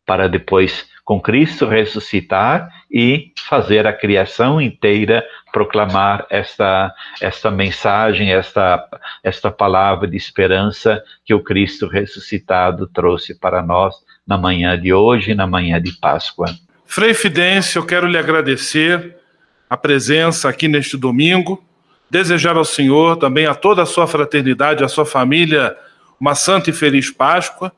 para 0.05 0.29
depois 0.29 0.87
com 1.09 1.19
Cristo 1.19 1.65
ressuscitar 1.65 2.69
e 2.91 3.31
fazer 3.47 3.87
a 3.87 3.91
criação 3.91 4.61
inteira 4.61 5.25
proclamar 5.51 6.27
esta, 6.29 6.93
esta 7.19 7.49
mensagem, 7.49 8.31
esta, 8.31 8.87
esta 9.23 9.49
palavra 9.49 10.07
de 10.07 10.15
esperança 10.15 11.03
que 11.25 11.33
o 11.33 11.41
Cristo 11.41 11.87
ressuscitado 11.87 12.85
trouxe 12.85 13.33
para 13.33 13.63
nós 13.63 13.95
na 14.27 14.37
manhã 14.37 14.79
de 14.79 14.93
hoje, 14.93 15.33
na 15.33 15.47
manhã 15.47 15.81
de 15.81 15.93
Páscoa. 15.93 16.45
Frei 16.85 17.15
Fidêncio, 17.15 17.79
eu 17.79 17.87
quero 17.87 18.05
lhe 18.05 18.15
agradecer 18.19 19.17
a 19.67 19.75
presença 19.75 20.47
aqui 20.47 20.67
neste 20.67 20.95
domingo, 20.95 21.65
desejar 22.07 22.55
ao 22.55 22.63
Senhor, 22.63 23.17
também 23.17 23.47
a 23.47 23.55
toda 23.55 23.81
a 23.81 23.87
sua 23.87 24.05
fraternidade, 24.05 24.83
a 24.83 24.87
sua 24.87 25.07
família, 25.07 25.75
uma 26.19 26.35
santa 26.35 26.69
e 26.69 26.73
feliz 26.73 27.09
Páscoa 27.09 27.73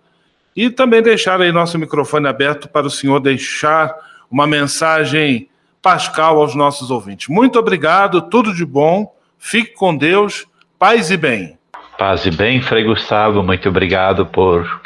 e 0.56 0.70
também 0.70 1.02
deixar 1.02 1.42
aí 1.42 1.52
nosso 1.52 1.78
microfone 1.78 2.28
aberto 2.28 2.67
para 2.67 2.88
o 2.88 2.90
senhor 2.90 3.19
deixar 3.19 3.96
uma 4.30 4.46
mensagem 4.46 5.50
pascal 5.82 6.40
aos 6.40 6.56
nossos 6.56 6.92
ouvintes. 6.92 7.28
Muito 7.28 7.58
obrigado, 7.58 8.21
tudo 8.21 8.54
de 8.54 8.65
bom, 8.65 9.13
fique 9.38 9.73
com 9.73 9.96
Deus, 9.96 10.46
paz 10.78 11.10
e 11.10 11.17
bem. 11.17 11.58
Paz 11.98 12.25
e 12.25 12.32
bem, 12.32 12.62
Frei 12.62 12.84
Gustavo, 12.84 13.44
muito 13.44 13.69
obrigado 13.69 14.25
por 14.25 14.82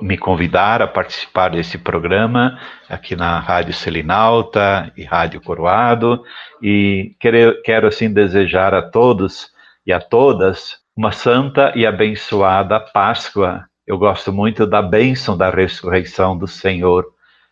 me 0.00 0.16
convidar 0.16 0.80
a 0.82 0.86
participar 0.86 1.50
desse 1.50 1.78
programa 1.78 2.58
aqui 2.88 3.16
na 3.16 3.38
Rádio 3.38 3.72
Selinalta 3.72 4.92
e 4.96 5.04
Rádio 5.04 5.40
Coroado 5.40 6.22
e 6.60 7.14
quero, 7.18 7.60
quero 7.62 7.88
assim 7.88 8.12
desejar 8.12 8.74
a 8.74 8.82
todos 8.82 9.50
e 9.86 9.92
a 9.92 10.00
todas 10.00 10.76
uma 10.96 11.10
santa 11.10 11.72
e 11.74 11.86
abençoada 11.86 12.78
Páscoa 12.78 13.64
eu 13.86 13.98
gosto 13.98 14.32
muito 14.32 14.66
da 14.66 14.80
bênção 14.80 15.36
da 15.36 15.50
ressurreição 15.50 16.38
do 16.38 16.46
Senhor. 16.46 17.04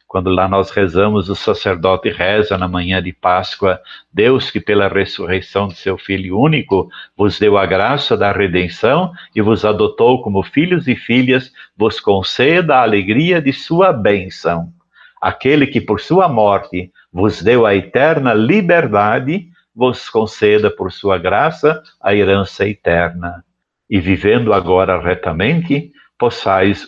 Quando 0.06 0.30
lá 0.30 0.48
nós 0.48 0.70
rezamos, 0.70 1.28
o 1.28 1.36
sacerdote 1.36 2.08
reza 2.08 2.56
na 2.56 2.68
manhã 2.68 3.02
de 3.02 3.12
Páscoa: 3.12 3.80
Deus, 4.12 4.50
que 4.50 4.60
pela 4.60 4.88
ressurreição 4.88 5.68
de 5.68 5.76
seu 5.76 5.98
Filho 5.98 6.38
único 6.38 6.88
vos 7.16 7.38
deu 7.38 7.58
a 7.58 7.66
graça 7.66 8.16
da 8.16 8.32
redenção 8.32 9.12
e 9.34 9.40
vos 9.40 9.64
adotou 9.64 10.22
como 10.22 10.42
filhos 10.42 10.86
e 10.88 10.94
filhas, 10.94 11.52
vos 11.76 12.00
conceda 12.00 12.76
a 12.76 12.82
alegria 12.82 13.40
de 13.40 13.52
sua 13.52 13.92
bênção. 13.92 14.72
Aquele 15.20 15.66
que 15.66 15.80
por 15.80 16.00
sua 16.00 16.28
morte 16.28 16.90
vos 17.12 17.42
deu 17.42 17.66
a 17.66 17.74
eterna 17.74 18.32
liberdade, 18.32 19.48
vos 19.74 20.08
conceda 20.08 20.70
por 20.70 20.92
sua 20.92 21.18
graça 21.18 21.82
a 22.00 22.14
herança 22.14 22.66
eterna. 22.66 23.44
E 23.88 24.00
vivendo 24.00 24.52
agora 24.52 25.00
retamente, 25.00 25.92
possais 26.20 26.86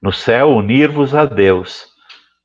no 0.00 0.12
céu 0.12 0.50
unir-vos 0.50 1.14
a 1.14 1.24
Deus, 1.24 1.86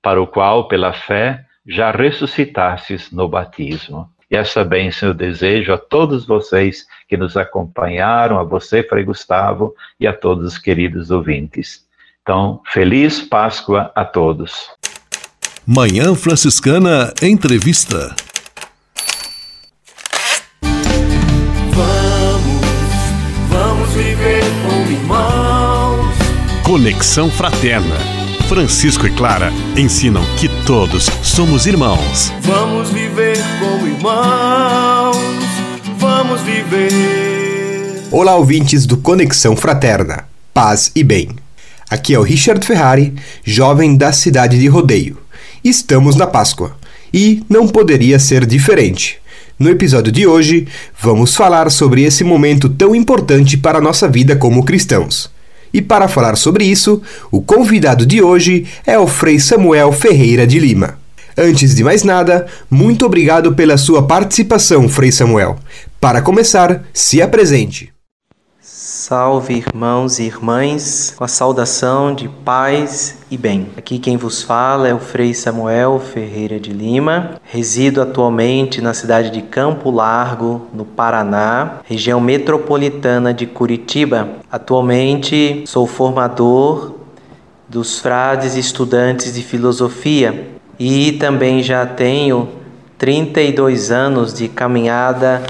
para 0.02 0.22
o 0.22 0.26
qual, 0.26 0.70
pela 0.70 0.94
fé, 0.94 1.46
já 1.68 1.92
ressuscitastes 1.92 3.12
no 3.12 3.28
batismo. 3.28 4.10
E 4.32 4.36
essa 4.38 4.64
bênção 4.64 5.10
eu 5.10 5.14
desejo 5.14 5.74
a 5.74 5.78
todos 5.78 6.26
vocês 6.26 6.88
que 7.08 7.18
nos 7.18 7.36
acompanharam, 7.36 8.40
a 8.40 8.44
você, 8.44 8.82
Frei 8.82 9.04
Gustavo, 9.04 9.76
e 10.00 10.08
a 10.08 10.14
todos 10.14 10.54
os 10.54 10.58
queridos 10.58 11.12
ouvintes. 11.12 11.86
Então, 12.22 12.62
feliz 12.68 13.22
Páscoa 13.22 13.92
a 13.94 14.06
todos. 14.06 14.70
Manhã 15.68 16.16
Franciscana 16.16 17.14
Entrevista. 17.22 18.16
Conexão 26.72 27.30
Fraterna. 27.30 27.98
Francisco 28.48 29.06
e 29.06 29.10
Clara 29.14 29.52
ensinam 29.76 30.24
que 30.40 30.48
todos 30.66 31.10
somos 31.22 31.66
irmãos. 31.66 32.32
Vamos 32.40 32.90
viver 32.92 33.38
como 33.60 33.86
irmãos. 33.86 35.18
Vamos 35.98 36.40
viver. 36.44 38.08
Olá, 38.10 38.38
ouvintes 38.38 38.86
do 38.86 38.96
Conexão 38.96 39.54
Fraterna. 39.54 40.24
Paz 40.54 40.94
e 40.96 41.04
bem. 41.04 41.32
Aqui 41.90 42.14
é 42.14 42.20
o 42.20 42.24
Richard 42.24 42.66
Ferrari, 42.66 43.16
jovem 43.44 43.98
da 43.98 44.14
cidade 44.14 44.58
de 44.58 44.70
Rodeio. 44.70 45.18
Estamos 45.62 46.16
na 46.16 46.26
Páscoa 46.26 46.78
e 47.14 47.44
não 47.50 47.68
poderia 47.68 48.18
ser 48.18 48.46
diferente. 48.46 49.20
No 49.60 49.70
episódio 49.70 50.10
de 50.10 50.26
hoje, 50.26 50.70
vamos 50.98 51.36
falar 51.36 51.70
sobre 51.70 52.04
esse 52.04 52.24
momento 52.24 52.70
tão 52.70 52.96
importante 52.96 53.58
para 53.58 53.80
a 53.80 53.82
nossa 53.82 54.08
vida 54.08 54.38
como 54.38 54.64
cristãos. 54.64 55.30
E 55.74 55.82
para 55.82 56.08
falar 56.08 56.36
sobre 56.36 56.66
isso, 56.66 57.02
o 57.32 57.42
convidado 57.42 58.06
de 58.06 58.22
hoje 58.22 58.66
é 58.86 58.98
o 59.00 59.08
Frei 59.08 59.40
Samuel 59.40 59.92
Ferreira 59.92 60.46
de 60.46 60.60
Lima. 60.60 61.00
Antes 61.38 61.74
de 61.76 61.84
mais 61.84 62.04
nada, 62.04 62.46
muito 62.70 63.06
obrigado 63.06 63.54
pela 63.54 63.78
sua 63.78 64.06
participação, 64.06 64.90
Frei 64.90 65.12
Samuel. 65.12 65.58
Para 66.00 66.22
começar, 66.22 66.84
se 66.94 67.22
apresente. 67.22 67.92
Salve 69.04 69.56
irmãos 69.56 70.20
e 70.20 70.26
irmãs, 70.26 71.16
com 71.18 71.24
a 71.24 71.28
saudação 71.28 72.14
de 72.14 72.30
paz 72.30 73.18
e 73.32 73.36
bem. 73.36 73.70
Aqui 73.76 73.98
quem 73.98 74.16
vos 74.16 74.44
fala 74.44 74.88
é 74.88 74.94
o 74.94 75.00
Frei 75.00 75.34
Samuel 75.34 76.00
Ferreira 76.00 76.60
de 76.60 76.72
Lima. 76.72 77.32
Resido 77.44 78.00
atualmente 78.00 78.80
na 78.80 78.94
cidade 78.94 79.32
de 79.32 79.42
Campo 79.42 79.90
Largo, 79.90 80.68
no 80.72 80.86
Paraná, 80.86 81.80
região 81.84 82.22
metropolitana 82.22 83.34
de 83.34 83.48
Curitiba. 83.48 84.34
Atualmente 84.52 85.64
sou 85.66 85.88
formador 85.88 86.94
dos 87.68 87.98
frades 87.98 88.56
estudantes 88.56 89.34
de 89.34 89.42
filosofia 89.42 90.48
e 90.78 91.14
também 91.14 91.64
já 91.64 91.88
tenho 91.88 92.50
32 93.00 93.90
anos 93.90 94.32
de 94.32 94.48
caminhada 94.48 95.42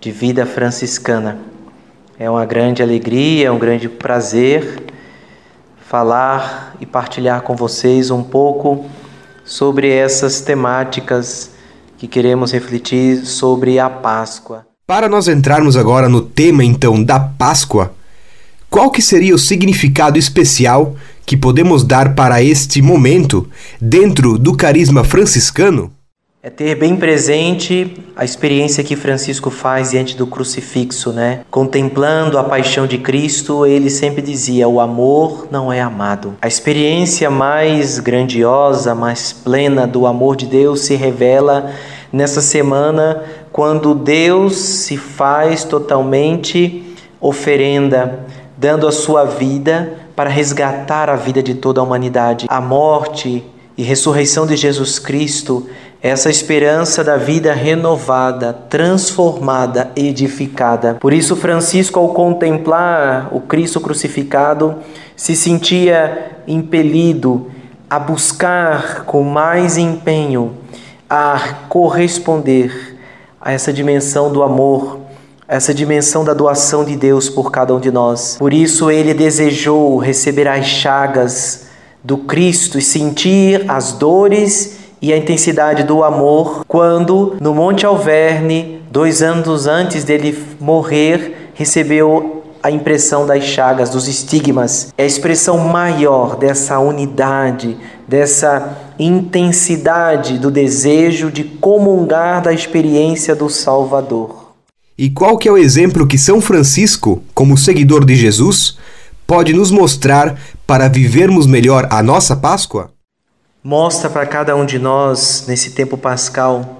de 0.00 0.10
vida 0.10 0.44
franciscana. 0.44 1.47
É 2.20 2.28
uma 2.28 2.44
grande 2.44 2.82
alegria, 2.82 3.46
é 3.46 3.50
um 3.50 3.60
grande 3.60 3.88
prazer 3.88 4.82
falar 5.88 6.74
e 6.80 6.84
partilhar 6.84 7.42
com 7.42 7.54
vocês 7.54 8.10
um 8.10 8.24
pouco 8.24 8.86
sobre 9.44 9.88
essas 9.88 10.40
temáticas 10.40 11.52
que 11.96 12.08
queremos 12.08 12.50
refletir 12.50 13.24
sobre 13.24 13.78
a 13.78 13.88
Páscoa. 13.88 14.66
Para 14.84 15.08
nós 15.08 15.28
entrarmos 15.28 15.76
agora 15.76 16.08
no 16.08 16.20
tema 16.20 16.64
então 16.64 17.00
da 17.00 17.20
Páscoa, 17.20 17.94
qual 18.68 18.90
que 18.90 19.00
seria 19.00 19.32
o 19.32 19.38
significado 19.38 20.18
especial 20.18 20.96
que 21.24 21.36
podemos 21.36 21.84
dar 21.84 22.16
para 22.16 22.42
este 22.42 22.82
momento 22.82 23.48
dentro 23.80 24.36
do 24.36 24.56
carisma 24.56 25.04
franciscano? 25.04 25.92
É 26.40 26.48
ter 26.48 26.76
bem 26.76 26.94
presente 26.94 27.96
a 28.14 28.24
experiência 28.24 28.84
que 28.84 28.94
Francisco 28.94 29.50
faz 29.50 29.90
diante 29.90 30.16
do 30.16 30.24
crucifixo, 30.24 31.12
né? 31.12 31.40
Contemplando 31.50 32.38
a 32.38 32.44
paixão 32.44 32.86
de 32.86 32.96
Cristo, 32.98 33.66
ele 33.66 33.90
sempre 33.90 34.22
dizia: 34.22 34.68
o 34.68 34.78
amor 34.78 35.48
não 35.50 35.72
é 35.72 35.80
amado. 35.80 36.36
A 36.40 36.46
experiência 36.46 37.28
mais 37.28 37.98
grandiosa, 37.98 38.94
mais 38.94 39.32
plena 39.32 39.84
do 39.84 40.06
amor 40.06 40.36
de 40.36 40.46
Deus 40.46 40.82
se 40.82 40.94
revela 40.94 41.72
nessa 42.12 42.40
semana 42.40 43.24
quando 43.50 43.92
Deus 43.92 44.54
se 44.54 44.96
faz 44.96 45.64
totalmente 45.64 46.96
oferenda, 47.20 48.20
dando 48.56 48.86
a 48.86 48.92
sua 48.92 49.24
vida 49.24 49.92
para 50.14 50.30
resgatar 50.30 51.10
a 51.10 51.16
vida 51.16 51.42
de 51.42 51.54
toda 51.54 51.80
a 51.80 51.82
humanidade. 51.82 52.46
A 52.48 52.60
morte 52.60 53.44
e 53.76 53.82
ressurreição 53.82 54.46
de 54.46 54.56
Jesus 54.56 54.98
Cristo 55.00 55.68
essa 56.00 56.30
esperança 56.30 57.02
da 57.02 57.16
vida 57.16 57.52
renovada, 57.52 58.52
transformada, 58.52 59.90
edificada. 59.96 60.96
Por 61.00 61.12
isso, 61.12 61.34
Francisco, 61.34 61.98
ao 61.98 62.10
contemplar 62.10 63.28
o 63.32 63.40
Cristo 63.40 63.80
crucificado, 63.80 64.76
se 65.16 65.34
sentia 65.34 66.36
impelido 66.46 67.50
a 67.90 67.98
buscar 67.98 69.04
com 69.04 69.24
mais 69.24 69.76
empenho, 69.76 70.54
a 71.10 71.54
corresponder 71.68 72.96
a 73.40 73.52
essa 73.52 73.72
dimensão 73.72 74.32
do 74.32 74.42
amor, 74.42 75.00
essa 75.48 75.74
dimensão 75.74 76.24
da 76.24 76.34
doação 76.34 76.84
de 76.84 76.94
Deus 76.94 77.28
por 77.28 77.50
cada 77.50 77.74
um 77.74 77.80
de 77.80 77.90
nós. 77.90 78.36
Por 78.38 78.52
isso, 78.52 78.90
ele 78.90 79.14
desejou 79.14 79.96
receber 79.96 80.46
as 80.46 80.66
chagas 80.66 81.66
do 82.04 82.18
Cristo 82.18 82.78
e 82.78 82.82
sentir 82.82 83.64
as 83.68 83.92
dores 83.92 84.77
e 85.00 85.12
a 85.12 85.16
intensidade 85.16 85.82
do 85.82 86.02
amor 86.02 86.64
quando, 86.66 87.36
no 87.40 87.54
Monte 87.54 87.86
Alverne, 87.86 88.82
dois 88.90 89.22
anos 89.22 89.66
antes 89.66 90.04
dele 90.04 90.36
morrer, 90.60 91.50
recebeu 91.54 92.44
a 92.62 92.70
impressão 92.70 93.26
das 93.26 93.44
chagas, 93.44 93.90
dos 93.90 94.08
estigmas. 94.08 94.92
É 94.98 95.04
a 95.04 95.06
expressão 95.06 95.58
maior 95.58 96.36
dessa 96.36 96.78
unidade, 96.78 97.76
dessa 98.06 98.76
intensidade 98.98 100.38
do 100.38 100.50
desejo 100.50 101.30
de 101.30 101.44
comungar 101.44 102.42
da 102.42 102.52
experiência 102.52 103.34
do 103.34 103.48
Salvador. 103.48 104.52
E 104.96 105.08
qual 105.08 105.38
que 105.38 105.48
é 105.48 105.52
o 105.52 105.58
exemplo 105.58 106.06
que 106.06 106.18
São 106.18 106.40
Francisco, 106.40 107.22
como 107.32 107.56
seguidor 107.56 108.04
de 108.04 108.16
Jesus, 108.16 108.76
pode 109.26 109.52
nos 109.52 109.70
mostrar 109.70 110.36
para 110.66 110.88
vivermos 110.88 111.46
melhor 111.46 111.86
a 111.90 112.02
nossa 112.02 112.34
Páscoa? 112.34 112.90
Mostra 113.62 114.08
para 114.08 114.26
cada 114.26 114.54
um 114.54 114.64
de 114.64 114.78
nós, 114.78 115.44
nesse 115.48 115.70
tempo 115.70 115.98
pascal, 115.98 116.78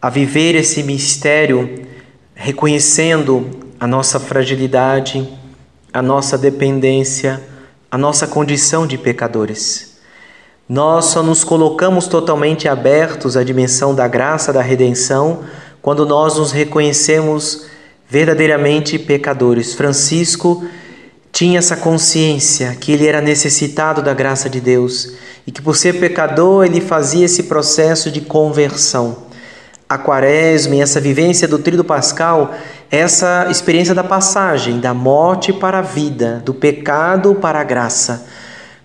a 0.00 0.10
viver 0.10 0.54
esse 0.54 0.82
mistério 0.82 1.86
reconhecendo 2.34 3.48
a 3.78 3.86
nossa 3.86 4.20
fragilidade, 4.20 5.26
a 5.92 6.02
nossa 6.02 6.36
dependência, 6.36 7.42
a 7.90 7.96
nossa 7.96 8.26
condição 8.26 8.86
de 8.86 8.98
pecadores. 8.98 9.98
Nós 10.68 11.06
só 11.06 11.22
nos 11.22 11.44
colocamos 11.44 12.06
totalmente 12.06 12.68
abertos 12.68 13.36
à 13.36 13.44
dimensão 13.44 13.94
da 13.94 14.06
graça 14.08 14.52
da 14.52 14.62
redenção 14.62 15.42
quando 15.80 16.06
nós 16.06 16.38
nos 16.38 16.52
reconhecemos 16.52 17.66
verdadeiramente 18.08 18.98
pecadores. 18.98 19.74
Francisco 19.74 20.64
tinha 21.32 21.58
essa 21.58 21.76
consciência 21.76 22.76
que 22.76 22.92
ele 22.92 23.06
era 23.06 23.20
necessitado 23.20 24.02
da 24.02 24.14
graça 24.14 24.48
de 24.48 24.60
Deus 24.60 25.14
e 25.46 25.52
que 25.52 25.60
por 25.60 25.76
ser 25.76 25.98
pecador 25.98 26.64
ele 26.64 26.80
fazia 26.80 27.26
esse 27.26 27.44
processo 27.44 28.10
de 28.10 28.20
conversão. 28.20 29.18
A 29.88 29.98
quaresma 29.98 30.76
e 30.76 30.80
essa 30.80 31.00
vivência 31.00 31.46
do 31.46 31.58
tríduo 31.58 31.84
pascal, 31.84 32.54
essa 32.90 33.48
experiência 33.50 33.94
da 33.94 34.04
passagem 34.04 34.80
da 34.80 34.94
morte 34.94 35.52
para 35.52 35.80
a 35.80 35.82
vida, 35.82 36.42
do 36.44 36.54
pecado 36.54 37.34
para 37.34 37.60
a 37.60 37.64
graça. 37.64 38.26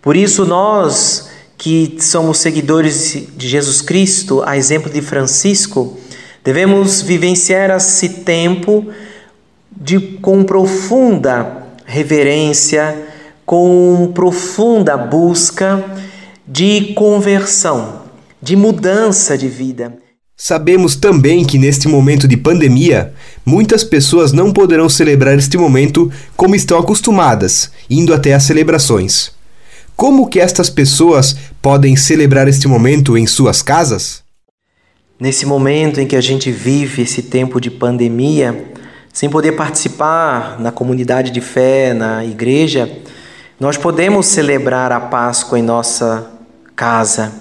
Por 0.01 0.15
isso 0.15 0.45
nós 0.45 1.29
que 1.57 1.97
somos 1.99 2.37
seguidores 2.39 3.27
de 3.35 3.47
Jesus 3.47 3.81
Cristo, 3.81 4.43
a 4.45 4.55
exemplo 4.57 4.91
de 4.91 5.01
Francisco, 5.01 5.97
devemos 6.43 7.01
vivenciar 7.01 7.71
esse 7.71 8.09
tempo 8.09 8.87
de 9.71 9.99
com 9.99 10.43
profunda 10.43 11.63
reverência, 11.85 13.07
com 13.45 14.11
profunda 14.13 14.97
busca 14.97 15.83
de 16.49 16.93
conversão, 16.93 18.03
de 18.41 18.55
mudança 18.55 19.37
de 19.37 19.49
vida. 19.49 19.97
Sabemos 20.33 20.95
também 20.95 21.43
que 21.43 21.57
neste 21.57 21.89
momento 21.89 22.25
de 22.25 22.37
pandemia, 22.37 23.13
muitas 23.45 23.83
pessoas 23.83 24.31
não 24.31 24.53
poderão 24.53 24.87
celebrar 24.87 25.37
este 25.37 25.57
momento 25.57 26.09
como 26.37 26.55
estão 26.55 26.79
acostumadas, 26.79 27.69
indo 27.89 28.13
até 28.13 28.33
as 28.33 28.43
celebrações. 28.43 29.31
Como 29.93 30.29
que 30.29 30.39
estas 30.39 30.69
pessoas 30.69 31.35
podem 31.61 31.97
celebrar 31.97 32.47
este 32.47 32.65
momento 32.65 33.17
em 33.17 33.27
suas 33.27 33.61
casas? 33.61 34.23
Nesse 35.19 35.45
momento 35.45 35.99
em 35.99 36.07
que 36.07 36.15
a 36.15 36.21
gente 36.21 36.49
vive 36.49 37.01
esse 37.01 37.23
tempo 37.23 37.59
de 37.59 37.69
pandemia, 37.69 38.71
sem 39.11 39.29
poder 39.29 39.53
participar 39.53 40.61
na 40.61 40.71
comunidade 40.71 41.29
de 41.29 41.41
fé, 41.41 41.93
na 41.93 42.23
igreja, 42.23 42.89
nós 43.59 43.75
podemos 43.75 44.27
celebrar 44.27 44.93
a 44.93 44.99
Páscoa 45.01 45.59
em 45.59 45.63
nossa 45.63 46.36
casa, 46.77 47.33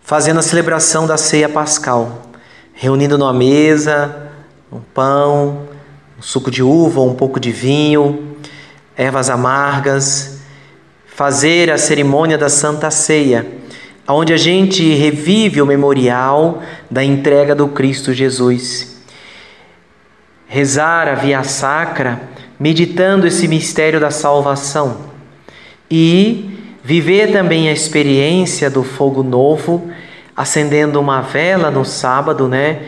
fazendo 0.00 0.40
a 0.40 0.42
celebração 0.42 1.06
da 1.06 1.18
ceia 1.18 1.50
pascal, 1.50 2.30
reunindo 2.72 3.18
numa 3.18 3.32
mesa 3.32 4.30
um 4.72 4.80
pão, 4.80 5.68
um 6.18 6.22
suco 6.22 6.50
de 6.50 6.62
uva, 6.62 7.02
um 7.02 7.14
pouco 7.14 7.38
de 7.38 7.52
vinho, 7.52 8.38
ervas 8.96 9.28
amargas, 9.28 10.38
fazer 11.06 11.70
a 11.70 11.76
cerimônia 11.76 12.38
da 12.38 12.48
Santa 12.48 12.90
Ceia, 12.90 13.46
onde 14.08 14.32
a 14.32 14.38
gente 14.38 14.94
revive 14.94 15.60
o 15.60 15.66
memorial 15.66 16.62
da 16.90 17.04
entrega 17.04 17.54
do 17.54 17.68
Cristo 17.68 18.14
Jesus. 18.14 18.96
Rezar 20.46 21.06
a 21.06 21.14
via 21.14 21.42
sacra, 21.42 22.18
meditando 22.58 23.26
esse 23.26 23.46
mistério 23.46 24.00
da 24.00 24.10
salvação 24.10 25.12
e 25.90 26.53
Viver 26.86 27.32
também 27.32 27.70
a 27.70 27.72
experiência 27.72 28.68
do 28.68 28.84
fogo 28.84 29.22
novo, 29.22 29.90
acendendo 30.36 31.00
uma 31.00 31.22
vela 31.22 31.70
no 31.70 31.82
sábado, 31.82 32.46
né? 32.46 32.82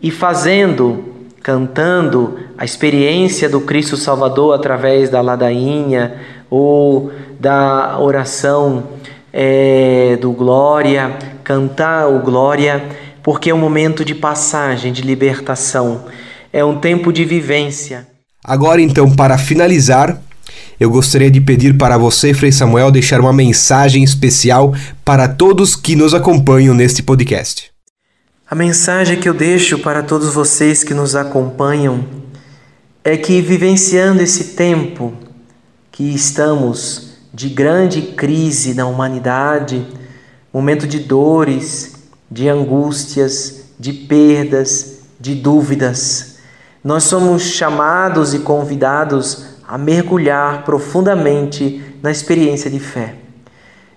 E 0.00 0.10
fazendo, 0.10 1.04
cantando 1.42 2.38
a 2.56 2.64
experiência 2.64 3.50
do 3.50 3.60
Cristo 3.60 3.94
Salvador 3.94 4.54
através 4.54 5.10
da 5.10 5.20
ladainha 5.20 6.14
ou 6.48 7.12
da 7.38 7.98
oração 7.98 8.84
é, 9.30 10.16
do 10.18 10.32
Glória, 10.32 11.14
cantar 11.44 12.08
o 12.08 12.20
Glória, 12.20 12.82
porque 13.22 13.50
é 13.50 13.54
um 13.54 13.58
momento 13.58 14.02
de 14.02 14.14
passagem, 14.14 14.94
de 14.94 15.02
libertação, 15.02 16.06
é 16.50 16.64
um 16.64 16.78
tempo 16.78 17.12
de 17.12 17.22
vivência. 17.26 18.06
Agora, 18.42 18.80
então, 18.80 19.14
para 19.14 19.36
finalizar, 19.36 20.18
eu 20.78 20.90
gostaria 20.90 21.30
de 21.30 21.40
pedir 21.40 21.76
para 21.76 21.96
você, 21.96 22.34
Frei 22.34 22.50
Samuel, 22.50 22.90
deixar 22.90 23.20
uma 23.20 23.32
mensagem 23.32 24.02
especial 24.02 24.74
para 25.04 25.28
todos 25.28 25.76
que 25.76 25.94
nos 25.94 26.14
acompanham 26.14 26.74
neste 26.74 27.02
podcast. 27.02 27.70
A 28.50 28.54
mensagem 28.54 29.18
que 29.18 29.28
eu 29.28 29.32
deixo 29.34 29.78
para 29.78 30.02
todos 30.02 30.34
vocês 30.34 30.84
que 30.84 30.92
nos 30.92 31.16
acompanham 31.16 32.04
é 33.04 33.16
que, 33.16 33.40
vivenciando 33.40 34.22
esse 34.22 34.54
tempo 34.54 35.14
que 35.90 36.14
estamos 36.14 37.12
de 37.32 37.48
grande 37.48 38.02
crise 38.02 38.74
na 38.74 38.86
humanidade, 38.86 39.86
momento 40.52 40.86
de 40.86 40.98
dores, 40.98 41.94
de 42.30 42.48
angústias, 42.48 43.62
de 43.78 43.92
perdas, 43.92 44.98
de 45.18 45.34
dúvidas, 45.34 46.36
nós 46.84 47.04
somos 47.04 47.42
chamados 47.42 48.34
e 48.34 48.40
convidados 48.40 49.51
a 49.72 49.78
mergulhar 49.78 50.66
profundamente 50.66 51.82
na 52.02 52.10
experiência 52.10 52.70
de 52.70 52.78
fé. 52.78 53.14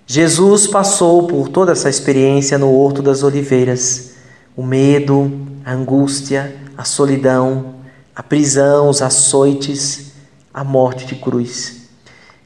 Jesus 0.07 0.67
passou 0.67 1.27
por 1.27 1.49
toda 1.49 1.73
essa 1.73 1.89
experiência 1.89 2.57
no 2.57 2.73
Horto 2.73 3.01
das 3.01 3.23
Oliveiras. 3.23 4.13
O 4.55 4.63
medo, 4.63 5.29
a 5.65 5.73
angústia, 5.73 6.55
a 6.77 6.85
solidão, 6.85 7.75
a 8.15 8.23
prisão, 8.23 8.87
os 8.87 9.01
açoites, 9.01 10.13
a 10.53 10.63
morte 10.63 11.05
de 11.05 11.15
cruz. 11.15 11.89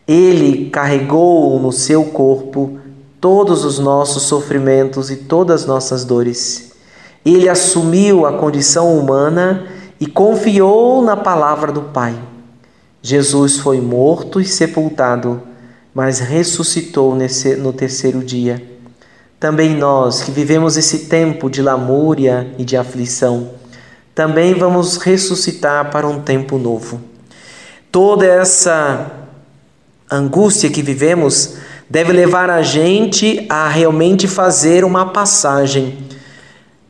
Ele 0.08 0.72
carregou 0.72 1.60
no 1.60 1.72
seu 1.72 2.06
corpo 2.06 2.80
todos 3.22 3.64
os 3.64 3.78
nossos 3.78 4.24
sofrimentos 4.24 5.12
e 5.12 5.18
todas 5.18 5.62
as 5.62 5.68
nossas 5.68 6.04
dores. 6.04 6.72
Ele 7.24 7.48
assumiu 7.48 8.26
a 8.26 8.34
condição 8.34 8.98
humana 8.98 9.68
e 10.00 10.08
confiou 10.08 11.04
na 11.04 11.16
palavra 11.16 11.72
do 11.72 11.84
Pai. 11.84 12.29
Jesus 13.02 13.58
foi 13.58 13.80
morto 13.80 14.42
e 14.42 14.46
sepultado, 14.46 15.42
mas 15.94 16.20
ressuscitou 16.20 17.16
no 17.58 17.74
terceiro 17.74 18.24
dia. 18.24 18.62
também 19.40 19.74
nós 19.76 20.22
que 20.22 20.32
vivemos 20.32 20.76
esse 20.76 21.06
tempo 21.06 21.50
de 21.50 21.62
lamúria 21.62 22.54
e 22.58 22.66
de 22.66 22.76
aflição, 22.76 23.52
também 24.14 24.54
vamos 24.54 24.98
ressuscitar 24.98 25.90
para 25.92 26.06
um 26.06 26.22
tempo 26.22 26.58
novo. 26.58 27.00
Toda 27.90 28.26
essa 28.26 29.10
angústia 30.12 30.70
que 30.70 30.82
vivemos 30.82 31.56
deve 31.90 32.12
levar 32.12 32.50
a 32.50 32.62
gente 32.62 33.46
a 33.50 33.70
realmente 33.70 34.28
fazer 34.28 34.84
uma 34.84 35.06
passagem 35.06 35.98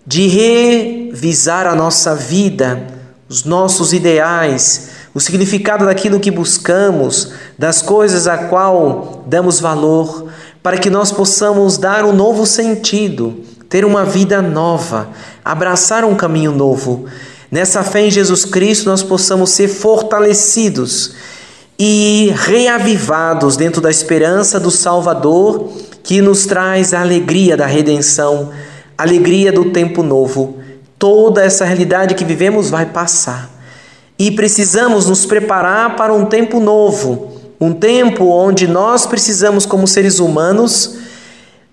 de 0.05 0.28
revisar 0.28 1.68
a 1.68 1.76
nossa 1.76 2.16
vida, 2.16 2.88
os 3.30 3.43
nossos 3.43 3.93
ideais, 3.93 4.89
o 5.14 5.20
significado 5.20 5.86
daquilo 5.86 6.20
que 6.20 6.30
buscamos, 6.30 7.32
das 7.57 7.82
coisas 7.82 8.28
a 8.28 8.38
qual 8.38 9.24
damos 9.26 9.60
valor, 9.60 10.28
para 10.62 10.78
que 10.78 10.89
nós 10.89 11.12
possamos 11.12 11.78
dar 11.78 12.05
um 12.05 12.14
novo 12.14 12.45
sentido, 12.45 13.39
ter 13.68 13.86
uma 13.86 14.05
vida 14.05 14.41
nova, 14.41 15.10
abraçar 15.43 16.03
um 16.05 16.16
caminho 16.16 16.51
novo. 16.51 17.05
Nessa 17.51 17.84
fé 17.84 18.01
em 18.01 18.12
Jesus 18.12 18.45
Cristo, 18.45 18.89
nós 18.89 19.01
possamos 19.01 19.49
ser 19.51 19.68
fortalecidos 19.68 21.14
e 21.78 22.32
reavivados 22.36 23.57
dentro 23.57 23.82
da 23.82 23.89
esperança 23.89 24.60
do 24.60 24.70
Salvador 24.70 25.70
que 26.03 26.22
nos 26.22 26.45
traz 26.45 26.93
a 26.93 27.01
alegria 27.01 27.57
da 27.57 27.66
redenção, 27.66 28.49
alegria 28.97 29.51
do 29.51 29.72
tempo 29.72 30.03
novo. 30.03 30.60
Toda 30.99 31.43
essa 31.43 31.66
realidade 31.66 32.14
que 32.14 32.26
vivemos 32.26 32.70
vai 32.70 32.86
passar 32.86 33.59
e 34.20 34.30
precisamos 34.30 35.05
nos 35.05 35.26
preparar 35.26 35.95
para 35.95 36.13
um 36.13 36.26
tempo 36.26 36.59
novo, 36.59 37.32
um 37.59 37.74
tempo 37.74 38.26
onde 38.26 38.67
nós 38.67 39.05
precisamos, 39.05 39.65
como 39.65 39.88
seres 39.88 40.20
humanos, 40.20 40.97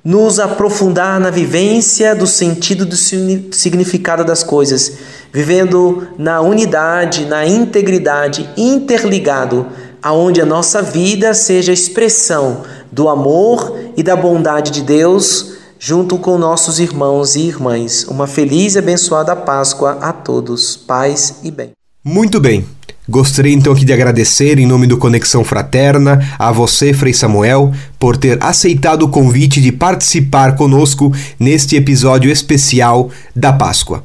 nos 0.04 0.38
aprofundar 0.38 1.18
na 1.18 1.30
vivência 1.30 2.14
do 2.14 2.28
sentido 2.28 2.86
do 2.86 2.94
significado 2.94 4.24
das 4.24 4.44
coisas, 4.44 4.92
vivendo 5.32 6.06
na 6.16 6.40
unidade, 6.40 7.26
na 7.26 7.44
integridade, 7.44 8.48
interligado 8.56 9.66
aonde 10.00 10.40
a 10.40 10.46
nossa 10.46 10.80
vida 10.80 11.34
seja 11.34 11.72
expressão 11.72 12.62
do 12.92 13.08
amor 13.08 13.76
e 13.96 14.02
da 14.04 14.14
bondade 14.14 14.70
de 14.70 14.82
Deus 14.82 15.56
junto 15.78 16.16
com 16.18 16.38
nossos 16.38 16.78
irmãos 16.78 17.34
e 17.34 17.40
irmãs. 17.40 18.04
Uma 18.04 18.28
feliz 18.28 18.76
e 18.76 18.78
abençoada 18.78 19.34
Páscoa 19.34 19.98
a 20.00 20.12
todos. 20.12 20.76
Paz 20.76 21.40
e 21.42 21.50
bem. 21.50 21.75
Muito 22.08 22.38
bem. 22.38 22.64
Gostaria 23.08 23.52
então 23.52 23.72
aqui 23.72 23.84
de 23.84 23.92
agradecer, 23.92 24.60
em 24.60 24.66
nome 24.66 24.86
do 24.86 24.96
Conexão 24.96 25.42
Fraterna, 25.42 26.24
a 26.38 26.52
você, 26.52 26.92
Frei 26.92 27.12
Samuel, 27.12 27.72
por 27.98 28.16
ter 28.16 28.38
aceitado 28.40 29.02
o 29.02 29.08
convite 29.08 29.60
de 29.60 29.72
participar 29.72 30.54
conosco 30.54 31.12
neste 31.36 31.74
episódio 31.74 32.30
especial 32.30 33.10
da 33.34 33.52
Páscoa. 33.52 34.04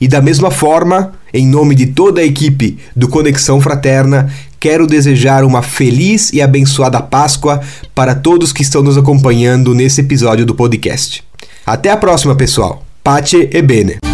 E 0.00 0.08
da 0.08 0.22
mesma 0.22 0.50
forma, 0.50 1.12
em 1.34 1.46
nome 1.46 1.74
de 1.74 1.88
toda 1.88 2.22
a 2.22 2.24
equipe 2.24 2.78
do 2.96 3.08
Conexão 3.08 3.60
Fraterna, 3.60 4.32
quero 4.58 4.86
desejar 4.86 5.44
uma 5.44 5.60
feliz 5.60 6.32
e 6.32 6.40
abençoada 6.40 6.98
Páscoa 6.98 7.60
para 7.94 8.14
todos 8.14 8.54
que 8.54 8.62
estão 8.62 8.82
nos 8.82 8.96
acompanhando 8.96 9.74
nesse 9.74 10.00
episódio 10.00 10.46
do 10.46 10.54
podcast. 10.54 11.22
Até 11.66 11.90
a 11.90 11.96
próxima, 11.98 12.34
pessoal. 12.34 12.82
Pace 13.02 13.50
e 13.52 13.60
bene. 13.60 14.13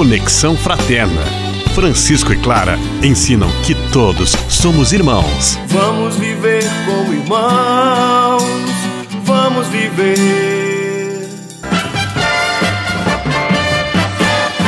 Conexão 0.00 0.56
Fraterna. 0.56 1.20
Francisco 1.74 2.32
e 2.32 2.36
Clara 2.38 2.78
ensinam 3.02 3.50
que 3.66 3.74
todos 3.92 4.30
somos 4.48 4.94
irmãos. 4.94 5.58
Vamos 5.66 6.16
viver 6.16 6.64
como 6.86 7.12
irmãos. 7.12 8.42
Vamos 9.24 9.66
viver. 9.66 11.28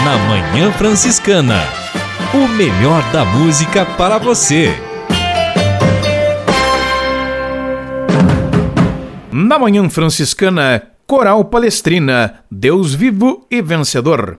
na 0.04 0.18
Manhã 0.28 0.70
Franciscana. 0.72 1.62
O 2.34 2.46
melhor 2.46 3.02
da 3.10 3.24
música 3.24 3.86
para 3.86 4.18
você. 4.18 4.74
Na 9.32 9.58
Manhã 9.58 9.88
Franciscana, 9.88 10.82
Coral 11.06 11.42
Palestrina, 11.46 12.44
Deus 12.50 12.92
vivo 12.92 13.46
e 13.50 13.62
vencedor. 13.62 14.36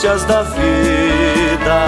Angústias 0.00 0.24
da 0.24 0.42
vida, 0.42 1.84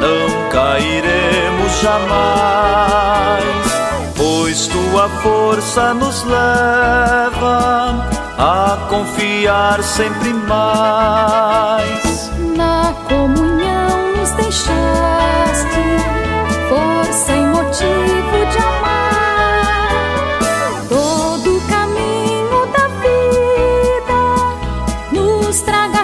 não 0.00 0.48
cairemos 0.50 1.80
jamais, 1.82 3.44
pois 4.16 4.66
tua 4.68 5.08
força 5.22 5.92
nos 5.92 6.24
leva 6.24 8.08
a 8.38 8.78
confiar 8.88 9.82
sempre 9.82 10.32
mais. 10.32 12.30
Na 12.56 12.94
comunhão 13.06 14.16
nos 14.16 14.30
deixaste 14.30 15.84
força 16.70 17.32
e 17.32 17.40
motivo 17.42 18.46
de 18.50 18.58
amar. 18.58 19.06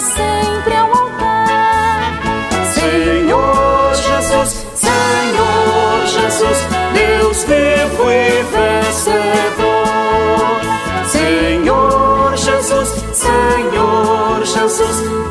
Sempre 0.03 0.75
Senhor 14.73 15.22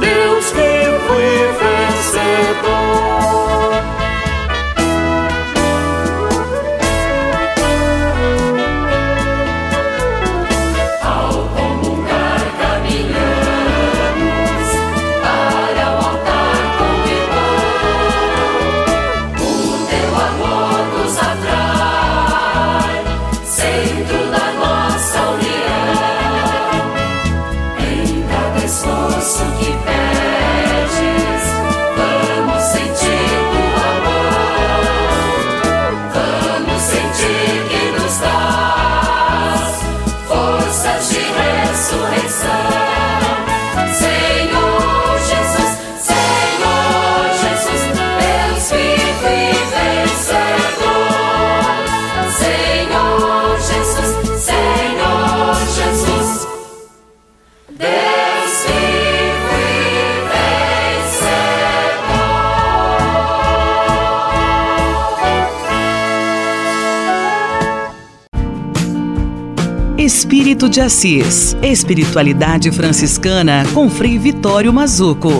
De 70.70 70.80
Assis. 70.80 71.56
Espiritualidade 71.64 72.72
franciscana 72.72 73.64
com 73.74 73.90
Frei 73.90 74.20
Vitório 74.20 74.72
Mazuco. 74.72 75.32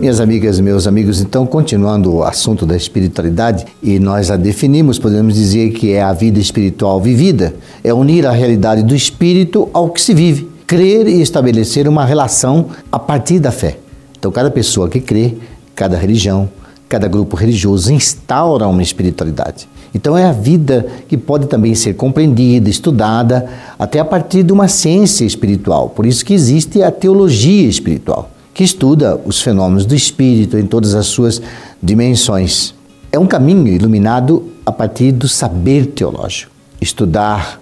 Minhas 0.00 0.18
amigas, 0.18 0.58
meus 0.58 0.86
amigos, 0.86 1.20
então, 1.20 1.46
continuando 1.46 2.12
o 2.14 2.24
assunto 2.24 2.66
da 2.66 2.76
espiritualidade, 2.76 3.66
e 3.82 3.98
nós 3.98 4.30
a 4.30 4.36
definimos, 4.36 4.98
podemos 4.98 5.34
dizer 5.34 5.70
que 5.72 5.92
é 5.92 6.02
a 6.02 6.12
vida 6.12 6.38
espiritual 6.38 7.00
vivida, 7.00 7.54
é 7.84 7.94
unir 7.94 8.26
a 8.26 8.32
realidade 8.32 8.82
do 8.82 8.94
espírito 8.94 9.68
ao 9.72 9.90
que 9.90 10.00
se 10.00 10.12
vive, 10.12 10.48
crer 10.66 11.06
e 11.06 11.20
estabelecer 11.20 11.86
uma 11.86 12.04
relação 12.04 12.66
a 12.90 12.98
partir 12.98 13.38
da 13.38 13.52
fé. 13.52 13.78
Então, 14.18 14.32
cada 14.32 14.50
pessoa 14.50 14.88
que 14.88 15.00
crê, 15.00 15.34
cada 15.74 15.96
religião, 15.96 16.48
cada 16.88 17.06
grupo 17.06 17.36
religioso 17.36 17.92
instaura 17.92 18.66
uma 18.66 18.82
espiritualidade. 18.82 19.68
Então 19.94 20.16
é 20.16 20.24
a 20.24 20.32
vida 20.32 20.86
que 21.08 21.16
pode 21.16 21.46
também 21.46 21.74
ser 21.74 21.94
compreendida, 21.94 22.70
estudada, 22.70 23.48
até 23.78 23.98
a 23.98 24.04
partir 24.04 24.42
de 24.42 24.52
uma 24.52 24.68
ciência 24.68 25.24
espiritual. 25.24 25.90
Por 25.90 26.06
isso 26.06 26.24
que 26.24 26.32
existe 26.32 26.82
a 26.82 26.90
teologia 26.90 27.68
espiritual, 27.68 28.30
que 28.54 28.62
estuda 28.62 29.20
os 29.24 29.42
fenômenos 29.42 29.84
do 29.84 29.94
espírito 29.94 30.56
em 30.56 30.66
todas 30.66 30.94
as 30.94 31.06
suas 31.06 31.42
dimensões. 31.82 32.74
É 33.10 33.18
um 33.18 33.26
caminho 33.26 33.66
iluminado 33.66 34.44
a 34.64 34.70
partir 34.70 35.10
do 35.10 35.26
saber 35.26 35.86
teológico, 35.86 36.52
estudar 36.80 37.60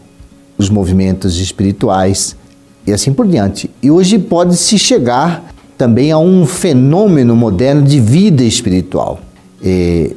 os 0.59 0.69
movimentos 0.69 1.41
espirituais 1.41 2.37
e 2.87 2.93
assim 2.93 3.13
por 3.13 3.27
diante. 3.27 3.71
E 3.83 3.91
hoje 3.91 4.19
pode-se 4.19 4.79
chegar 4.79 5.55
também 5.79 6.11
a 6.11 6.19
um 6.19 6.45
fenômeno 6.45 7.37
moderno 7.37 7.83
de 7.83 8.01
vida 8.01 8.43
espiritual. 8.43 9.21
E 9.63 10.17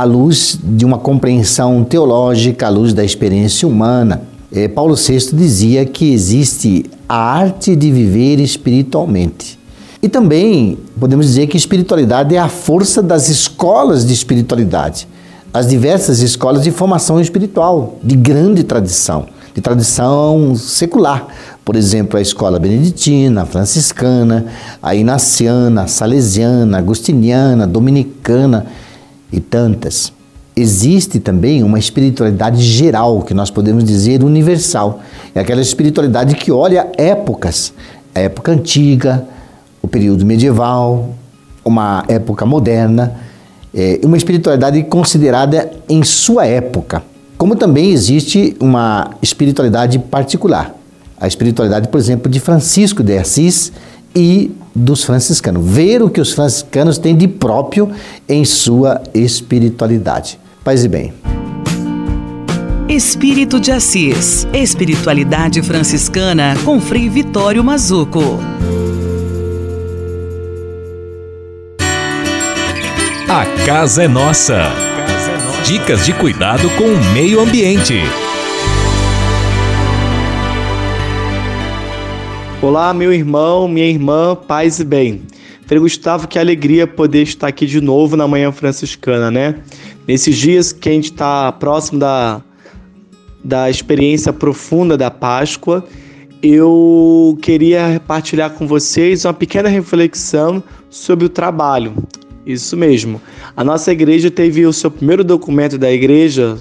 à 0.00 0.04
luz 0.04 0.58
de 0.62 0.82
uma 0.86 0.96
compreensão 0.96 1.84
teológica, 1.84 2.66
à 2.66 2.70
luz 2.70 2.94
da 2.94 3.04
experiência 3.04 3.68
humana. 3.68 4.22
É, 4.50 4.66
Paulo 4.66 4.94
VI 4.94 5.18
dizia 5.34 5.84
que 5.84 6.10
existe 6.10 6.86
a 7.06 7.16
arte 7.16 7.76
de 7.76 7.92
viver 7.92 8.40
espiritualmente. 8.40 9.58
E 10.02 10.08
também 10.08 10.78
podemos 10.98 11.26
dizer 11.26 11.48
que 11.48 11.56
espiritualidade 11.58 12.34
é 12.34 12.38
a 12.38 12.48
força 12.48 13.02
das 13.02 13.28
escolas 13.28 14.06
de 14.06 14.14
espiritualidade, 14.14 15.06
as 15.52 15.66
diversas 15.66 16.20
escolas 16.20 16.62
de 16.62 16.70
formação 16.70 17.20
espiritual, 17.20 17.98
de 18.02 18.16
grande 18.16 18.64
tradição, 18.64 19.26
de 19.54 19.60
tradição 19.60 20.54
secular. 20.56 21.26
Por 21.62 21.76
exemplo, 21.76 22.18
a 22.18 22.22
escola 22.22 22.58
beneditina, 22.58 23.44
franciscana, 23.44 24.46
a 24.82 24.94
inaciana, 24.94 25.86
salesiana, 25.86 26.78
a 26.78 26.80
agustiniana, 26.80 27.64
a 27.64 27.66
dominicana 27.66 28.66
e 29.32 29.40
tantas. 29.40 30.12
Existe 30.56 31.20
também 31.20 31.62
uma 31.62 31.78
espiritualidade 31.78 32.62
geral, 32.62 33.22
que 33.22 33.32
nós 33.32 33.50
podemos 33.50 33.84
dizer 33.84 34.22
universal. 34.22 35.00
É 35.34 35.40
aquela 35.40 35.60
espiritualidade 35.60 36.34
que 36.34 36.50
olha 36.50 36.88
épocas, 36.96 37.72
a 38.14 38.20
época 38.20 38.52
antiga, 38.52 39.24
o 39.80 39.88
período 39.88 40.26
medieval, 40.26 41.14
uma 41.64 42.04
época 42.08 42.44
moderna, 42.44 43.14
é 43.72 44.00
uma 44.02 44.16
espiritualidade 44.16 44.82
considerada 44.84 45.70
em 45.88 46.02
sua 46.02 46.44
época. 46.46 47.02
Como 47.38 47.56
também 47.56 47.90
existe 47.90 48.56
uma 48.60 49.12
espiritualidade 49.22 49.98
particular. 49.98 50.74
A 51.18 51.26
espiritualidade, 51.26 51.88
por 51.88 51.98
exemplo, 51.98 52.30
de 52.30 52.40
Francisco 52.40 53.02
de 53.02 53.16
Assis 53.16 53.72
e 54.14 54.50
dos 54.74 55.04
franciscanos, 55.04 55.64
ver 55.66 56.02
o 56.02 56.10
que 56.10 56.20
os 56.20 56.32
franciscanos 56.32 56.98
têm 56.98 57.16
de 57.16 57.28
próprio 57.28 57.90
em 58.28 58.44
sua 58.44 59.02
espiritualidade. 59.14 60.38
Paz 60.62 60.84
e 60.84 60.88
bem. 60.88 61.12
Espírito 62.88 63.60
de 63.60 63.70
Assis, 63.70 64.46
Espiritualidade 64.52 65.62
Franciscana 65.62 66.56
com 66.64 66.80
Frei 66.80 67.08
Vitório 67.08 67.62
Mazuco. 67.62 68.40
A 73.28 73.46
casa 73.64 74.02
é 74.02 74.08
nossa. 74.08 74.72
Dicas 75.64 76.04
de 76.04 76.12
cuidado 76.12 76.68
com 76.70 76.84
o 76.84 77.12
meio 77.12 77.40
ambiente. 77.40 78.00
Olá, 82.62 82.92
meu 82.92 83.10
irmão, 83.10 83.66
minha 83.66 83.86
irmã, 83.86 84.36
paz 84.36 84.80
e 84.80 84.84
bem. 84.84 85.22
Frei 85.66 85.80
Gustavo, 85.80 86.28
que 86.28 86.38
alegria 86.38 86.86
poder 86.86 87.22
estar 87.22 87.46
aqui 87.46 87.64
de 87.64 87.80
novo 87.80 88.18
na 88.18 88.28
Manhã 88.28 88.52
Franciscana, 88.52 89.30
né? 89.30 89.62
Nesses 90.06 90.36
dias 90.36 90.70
que 90.70 90.90
a 90.90 90.92
gente 90.92 91.06
está 91.06 91.50
próximo 91.52 91.98
da, 91.98 92.42
da 93.42 93.70
experiência 93.70 94.30
profunda 94.30 94.94
da 94.94 95.10
Páscoa, 95.10 95.82
eu 96.42 97.38
queria 97.40 97.98
partilhar 98.06 98.50
com 98.50 98.66
vocês 98.66 99.24
uma 99.24 99.32
pequena 99.32 99.70
reflexão 99.70 100.62
sobre 100.90 101.24
o 101.24 101.30
trabalho. 101.30 101.94
Isso 102.44 102.76
mesmo. 102.76 103.22
A 103.56 103.64
nossa 103.64 103.90
igreja 103.90 104.30
teve 104.30 104.66
o 104.66 104.72
seu 104.72 104.90
primeiro 104.90 105.24
documento 105.24 105.78
da 105.78 105.90
igreja 105.90 106.58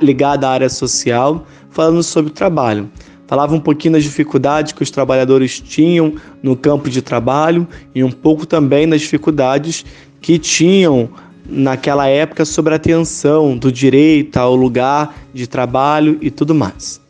ligado 0.00 0.44
à 0.44 0.48
área 0.52 0.70
social, 0.70 1.46
falando 1.68 2.02
sobre 2.02 2.30
o 2.30 2.34
trabalho 2.34 2.88
falava 3.28 3.54
um 3.54 3.60
pouquinho 3.60 3.92
das 3.92 4.02
dificuldades 4.02 4.72
que 4.72 4.82
os 4.82 4.90
trabalhadores 4.90 5.60
tinham 5.60 6.14
no 6.42 6.56
campo 6.56 6.88
de 6.88 7.02
trabalho 7.02 7.68
e 7.94 8.02
um 8.02 8.10
pouco 8.10 8.46
também 8.46 8.88
das 8.88 9.02
dificuldades 9.02 9.84
que 10.20 10.38
tinham 10.38 11.10
naquela 11.46 12.08
época 12.08 12.44
sobre 12.44 12.72
a 12.72 12.76
atenção 12.76 13.56
do 13.56 13.70
direito 13.70 14.38
ao 14.38 14.56
lugar 14.56 15.14
de 15.32 15.46
trabalho 15.46 16.18
e 16.20 16.30
tudo 16.30 16.54
mais. 16.54 17.00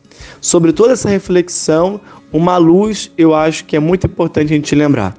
Sobre 0.41 0.73
toda 0.73 0.93
essa 0.93 1.09
reflexão, 1.09 1.99
uma 2.31 2.57
luz 2.57 3.11
eu 3.17 3.33
acho 3.33 3.65
que 3.65 3.75
é 3.75 3.79
muito 3.79 4.05
importante 4.05 4.53
a 4.53 4.55
gente 4.55 4.75
lembrar. 4.75 5.15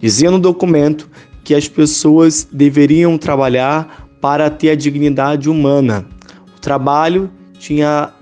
Dizia 0.00 0.30
no 0.30 0.38
documento 0.38 1.08
que 1.44 1.54
as 1.54 1.68
pessoas 1.68 2.46
deveriam 2.52 3.16
trabalhar 3.16 4.08
para 4.20 4.50
ter 4.50 4.70
a 4.70 4.74
dignidade 4.74 5.48
humana. 5.48 6.04
O 6.56 6.60
trabalho 6.60 7.30
tinha 7.58 8.12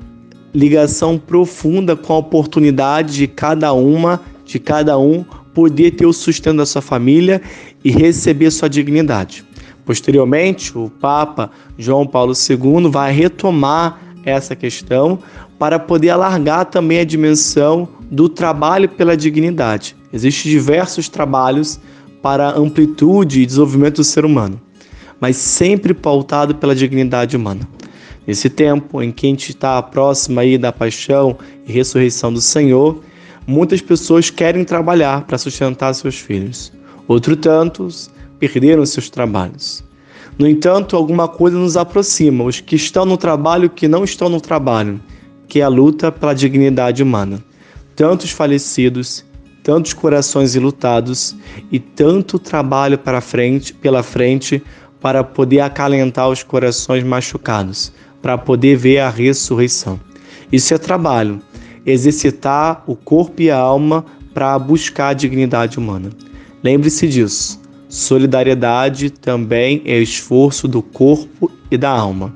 ligação 0.55 1.19
profunda 1.19 1.97
com 1.97 2.13
a 2.13 2.19
oportunidade 2.19 3.15
de 3.15 3.27
cada 3.27 3.73
uma, 3.73 4.21
de 4.45 4.59
cada 4.59 4.99
um 4.99 5.25
poder 5.55 5.93
ter 5.93 6.07
o 6.07 6.13
sustento 6.13 6.59
da 6.59 6.67
sua 6.67 6.83
família 6.83 7.41
e 7.85 7.91
receber 7.91 8.51
sua 8.51 8.69
dignidade. 8.69 9.45
Posteriormente, 9.85 10.77
o 10.77 10.89
Papa 10.89 11.51
João 11.79 12.07
Paulo 12.07 12.33
II 12.33 12.91
vai 12.91 13.13
retomar 13.13 14.01
essa 14.25 14.55
questão 14.55 15.19
para 15.59 15.79
poder 15.79 16.11
alargar 16.11 16.67
também 16.67 17.01
a 17.01 17.05
dimensão 17.05 17.89
do 18.11 18.29
trabalho 18.29 18.89
pela 18.89 19.17
dignidade. 19.17 19.97
Existem 20.13 20.51
diversos 20.51 21.09
trabalhos 21.09 21.81
para 22.23 22.51
amplitude 22.57 23.41
e 23.41 23.47
desenvolvimento 23.47 23.97
do 23.97 24.05
ser 24.05 24.25
humano, 24.25 24.61
mas 25.21 25.37
sempre 25.37 25.95
pautado 25.95 26.55
pela 26.55 26.75
dignidade 26.75 27.37
humana. 27.37 27.67
Nesse 28.31 28.49
tempo 28.49 29.03
em 29.03 29.11
que 29.11 29.27
a 29.27 29.29
gente 29.29 29.51
está 29.51 29.83
próximo 29.83 30.39
aí 30.39 30.57
da 30.57 30.71
paixão 30.71 31.37
e 31.67 31.73
ressurreição 31.73 32.33
do 32.33 32.41
Senhor, 32.41 33.03
muitas 33.45 33.81
pessoas 33.81 34.31
querem 34.31 34.63
trabalhar 34.63 35.23
para 35.23 35.37
sustentar 35.37 35.93
seus 35.95 36.15
filhos. 36.15 36.73
Outros 37.09 37.37
tantos 37.39 38.09
perderam 38.39 38.87
seus 38.87 39.11
trabalhos. 39.11 39.83
No 40.39 40.47
entanto, 40.47 40.95
alguma 40.95 41.27
coisa 41.27 41.59
nos 41.59 41.77
aproxima, 41.77 42.45
os 42.45 42.61
que 42.61 42.77
estão 42.77 43.05
no 43.05 43.17
trabalho 43.17 43.65
e 43.65 43.69
que 43.69 43.89
não 43.89 44.05
estão 44.05 44.29
no 44.29 44.41
trabalho, 44.41 45.01
que 45.49 45.59
é 45.59 45.65
a 45.65 45.69
luta 45.69 46.13
pela 46.13 46.33
dignidade 46.33 47.03
humana. 47.03 47.43
Tantos 47.97 48.31
falecidos, 48.31 49.25
tantos 49.61 49.93
corações 49.93 50.55
ilutados 50.55 51.35
e 51.73 51.81
tanto 51.81 52.39
trabalho 52.39 52.97
para 52.97 53.21
frente, 53.21 53.75
pela 53.75 54.05
frente 54.05 54.63
para 55.01 55.25
poder 55.25 55.61
acalentar 55.61 56.29
os 56.29 56.43
corações 56.43 57.03
machucados, 57.03 57.93
para 58.21 58.39
poder 58.39 58.77
ver 58.77 58.99
a 58.99 59.11
ressurreição. 59.11 60.01
Isso 60.53 60.75
é 60.75 60.79
trabalho, 60.79 61.41
exercitar 61.85 62.83
o 62.87 62.95
corpo 62.97 63.43
e 63.43 63.51
a 63.51 63.59
alma 63.59 64.05
para 64.35 64.59
buscar 64.59 65.09
a 65.09 65.15
dignidade 65.15 65.79
humana. 65.79 66.11
Lembre-se 66.63 67.09
disso. 67.09 67.61
Solidariedade 67.89 69.11
também 69.11 69.83
é 69.85 69.99
esforço 69.99 70.69
do 70.69 70.83
corpo 70.83 71.51
e 71.71 71.77
da 71.77 71.91
alma. 71.91 72.33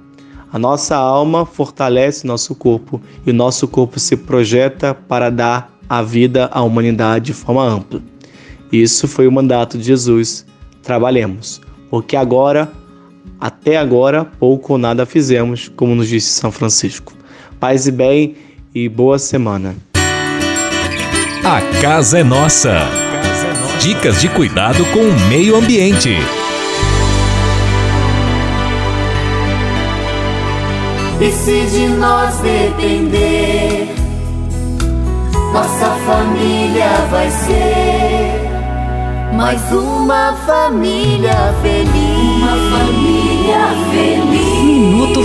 A 0.53 0.59
nossa 0.59 0.97
alma 0.97 1.45
fortalece 1.45 2.26
nosso 2.26 2.55
corpo 2.55 3.01
e 3.26 3.30
o 3.30 3.35
nosso 3.35 3.66
corpo 3.68 3.99
se 3.99 4.16
projeta 4.16 4.95
para 4.95 5.30
dar 5.30 5.72
a 5.89 6.03
vida 6.03 6.49
à 6.53 6.62
humanidade 6.62 7.26
de 7.26 7.32
forma 7.32 7.64
ampla. 7.64 8.03
Isso 8.72 9.07
foi 9.07 9.26
o 9.26 9.32
mandato 9.32 9.78
de 9.78 9.85
Jesus. 9.85 10.47
Trabalhemos, 10.82 11.61
porque 11.91 12.16
agora 12.16 12.70
até 13.45 13.76
agora, 13.76 14.24
pouco 14.24 14.72
ou 14.72 14.78
nada 14.78 15.05
fizemos, 15.05 15.70
como 15.76 15.95
nos 15.95 16.09
disse 16.09 16.30
São 16.30 16.51
Francisco. 16.51 17.12
Paz 17.61 17.86
e 17.86 17.92
bem 17.92 18.36
e 18.74 18.88
boa 18.88 19.18
semana. 19.18 19.76
A 21.45 21.61
casa 21.82 22.20
é 22.20 22.24
nossa. 22.24 22.88
Dicas 23.82 24.18
de 24.18 24.30
cuidado 24.30 24.82
com 24.95 25.01
o 25.01 25.28
meio 25.28 25.57
ambiente. 25.57 26.16
E 31.20 31.30
se 31.30 31.66
de 31.66 31.88
nós 31.99 32.38
depender, 32.38 33.88
nossa 35.53 35.90
família 36.07 36.88
vai 37.11 37.30
ser 37.30 38.45
mais 39.34 39.61
uma 39.70 40.32
família 40.47 41.55
feliz. 41.61 42.42
Uma 42.42 42.78
família 42.78 43.24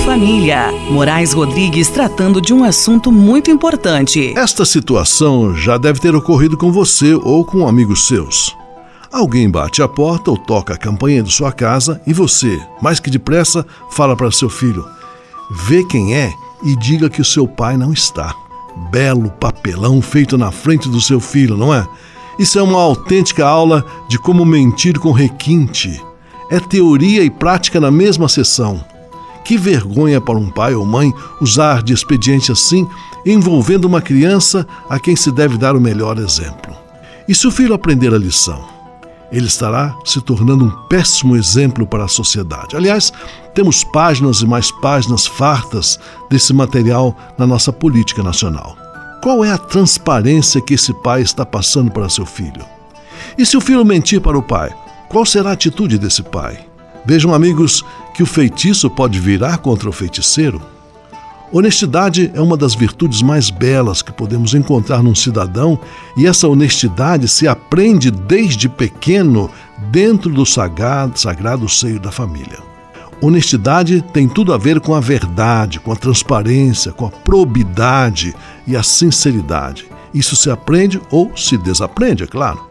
Família. 0.09 0.71
Moraes 0.89 1.33
Rodrigues 1.33 1.87
tratando 1.87 2.41
de 2.41 2.51
um 2.51 2.63
assunto 2.63 3.11
muito 3.11 3.51
importante. 3.51 4.33
Esta 4.35 4.65
situação 4.65 5.55
já 5.55 5.77
deve 5.77 5.99
ter 5.99 6.15
ocorrido 6.15 6.57
com 6.57 6.71
você 6.71 7.13
ou 7.13 7.45
com 7.45 7.67
amigos 7.67 8.07
seus. 8.07 8.55
Alguém 9.11 9.47
bate 9.49 9.83
a 9.83 9.87
porta 9.87 10.31
ou 10.31 10.37
toca 10.37 10.73
a 10.73 10.77
campainha 10.77 11.21
de 11.21 11.31
sua 11.31 11.51
casa 11.51 12.01
e 12.07 12.11
você, 12.11 12.59
mais 12.81 12.99
que 12.99 13.11
depressa, 13.11 13.63
fala 13.91 14.15
para 14.15 14.31
seu 14.31 14.49
filho: 14.49 14.83
vê 15.51 15.83
quem 15.83 16.15
é 16.15 16.33
e 16.63 16.75
diga 16.75 17.07
que 17.07 17.21
o 17.21 17.25
seu 17.25 17.47
pai 17.47 17.77
não 17.77 17.93
está. 17.93 18.33
Belo 18.89 19.29
papelão 19.29 20.01
feito 20.01 20.39
na 20.39 20.51
frente 20.51 20.89
do 20.89 20.99
seu 20.99 21.19
filho, 21.19 21.55
não 21.55 21.71
é? 21.71 21.87
Isso 22.39 22.57
é 22.57 22.63
uma 22.63 22.81
autêntica 22.81 23.45
aula 23.45 23.85
de 24.07 24.17
como 24.17 24.43
mentir 24.43 24.97
com 24.97 25.11
requinte. 25.11 26.01
É 26.49 26.59
teoria 26.59 27.23
e 27.23 27.29
prática 27.29 27.79
na 27.79 27.91
mesma 27.91 28.27
sessão. 28.27 28.83
Que 29.43 29.57
vergonha 29.57 30.19
para 30.19 30.37
um 30.37 30.49
pai 30.49 30.73
ou 30.75 30.85
mãe 30.85 31.13
usar 31.41 31.81
de 31.81 31.93
expediente 31.93 32.51
assim, 32.51 32.87
envolvendo 33.25 33.85
uma 33.85 34.01
criança 34.01 34.67
a 34.89 34.99
quem 34.99 35.15
se 35.15 35.31
deve 35.31 35.57
dar 35.57 35.75
o 35.75 35.81
melhor 35.81 36.17
exemplo. 36.17 36.75
E 37.27 37.35
se 37.35 37.47
o 37.47 37.51
filho 37.51 37.73
aprender 37.73 38.13
a 38.13 38.17
lição? 38.17 38.79
ele 39.31 39.45
estará 39.45 39.95
se 40.03 40.19
tornando 40.21 40.65
um 40.65 40.71
péssimo 40.87 41.35
exemplo 41.35 41.85
para 41.85 42.05
a 42.05 42.07
sociedade. 42.07 42.75
Aliás, 42.75 43.13
temos 43.53 43.83
páginas 43.83 44.41
e 44.41 44.47
mais 44.47 44.71
páginas 44.71 45.27
fartas 45.27 45.99
desse 46.29 46.53
material 46.53 47.15
na 47.37 47.45
nossa 47.45 47.71
política 47.71 48.23
nacional. 48.23 48.75
Qual 49.21 49.43
é 49.43 49.51
a 49.51 49.57
transparência 49.57 50.61
que 50.61 50.73
esse 50.73 50.93
pai 50.93 51.21
está 51.21 51.45
passando 51.45 51.91
para 51.91 52.09
seu 52.09 52.25
filho? 52.25 52.65
E 53.37 53.45
se 53.45 53.55
o 53.57 53.61
filho 53.61 53.85
mentir 53.85 54.21
para 54.21 54.37
o 54.37 54.41
pai, 54.43 54.73
qual 55.09 55.25
será 55.25 55.49
a 55.49 55.53
atitude 55.53 55.97
desse 55.97 56.21
pai? 56.21 56.59
Vejam, 57.03 57.33
amigos, 57.33 57.83
que 58.13 58.21
o 58.21 58.27
feitiço 58.27 58.89
pode 58.89 59.19
virar 59.19 59.57
contra 59.57 59.89
o 59.89 59.91
feiticeiro. 59.91 60.61
Honestidade 61.51 62.29
é 62.35 62.39
uma 62.39 62.55
das 62.55 62.75
virtudes 62.75 63.23
mais 63.23 63.49
belas 63.49 64.03
que 64.03 64.11
podemos 64.11 64.53
encontrar 64.53 65.01
num 65.01 65.15
cidadão, 65.15 65.79
e 66.15 66.27
essa 66.27 66.47
honestidade 66.47 67.27
se 67.27 67.47
aprende 67.47 68.11
desde 68.11 68.69
pequeno 68.69 69.49
dentro 69.89 70.31
do 70.31 70.45
sagrado, 70.45 71.19
sagrado 71.19 71.67
seio 71.67 71.99
da 71.99 72.11
família. 72.11 72.59
Honestidade 73.19 74.03
tem 74.13 74.29
tudo 74.29 74.53
a 74.53 74.57
ver 74.59 74.79
com 74.79 74.93
a 74.93 74.99
verdade, 74.99 75.79
com 75.79 75.91
a 75.91 75.95
transparência, 75.95 76.91
com 76.91 77.07
a 77.07 77.09
probidade 77.09 78.35
e 78.67 78.77
a 78.77 78.83
sinceridade. 78.83 79.87
Isso 80.13 80.35
se 80.35 80.51
aprende 80.51 81.01
ou 81.09 81.35
se 81.35 81.57
desaprende, 81.57 82.23
é 82.23 82.27
claro. 82.27 82.68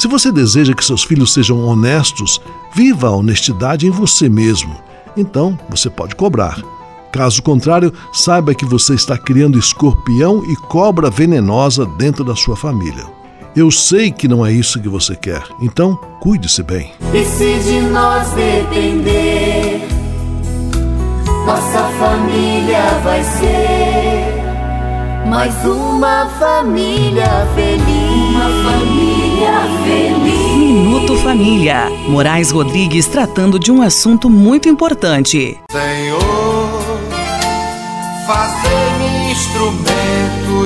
Se 0.00 0.08
você 0.08 0.32
deseja 0.32 0.72
que 0.72 0.82
seus 0.82 1.04
filhos 1.04 1.34
sejam 1.34 1.62
honestos, 1.62 2.40
viva 2.72 3.08
a 3.08 3.10
honestidade 3.10 3.86
em 3.86 3.90
você 3.90 4.30
mesmo. 4.30 4.74
Então 5.14 5.58
você 5.68 5.90
pode 5.90 6.16
cobrar. 6.16 6.58
Caso 7.12 7.42
contrário, 7.42 7.92
saiba 8.10 8.54
que 8.54 8.64
você 8.64 8.94
está 8.94 9.18
criando 9.18 9.58
escorpião 9.58 10.42
e 10.50 10.56
cobra 10.56 11.10
venenosa 11.10 11.84
dentro 11.84 12.24
da 12.24 12.34
sua 12.34 12.56
família. 12.56 13.04
Eu 13.54 13.70
sei 13.70 14.10
que 14.10 14.26
não 14.26 14.46
é 14.46 14.50
isso 14.50 14.80
que 14.80 14.88
você 14.88 15.14
quer, 15.14 15.42
então 15.60 15.96
cuide-se 16.18 16.62
bem. 16.62 16.92
E 17.12 17.22
se 17.22 17.58
de 17.58 17.82
nós 17.90 18.26
depender, 18.30 19.86
nossa 21.44 21.84
família 21.98 23.00
vai 23.04 23.22
ser 23.22 24.40
mais 25.28 25.54
uma 25.66 26.26
família 26.38 27.46
feliz. 27.54 28.30
Uma 28.30 28.70
família. 28.70 29.09
Minuto 30.56 31.16
Família. 31.16 31.88
Moraes 32.08 32.50
Rodrigues 32.50 33.06
tratando 33.06 33.58
de 33.58 33.72
um 33.72 33.80
assunto 33.80 34.28
muito 34.28 34.68
importante. 34.68 35.58
Senhor 35.70 36.70
fazer-me 38.26 39.32
instrumento 39.32 39.99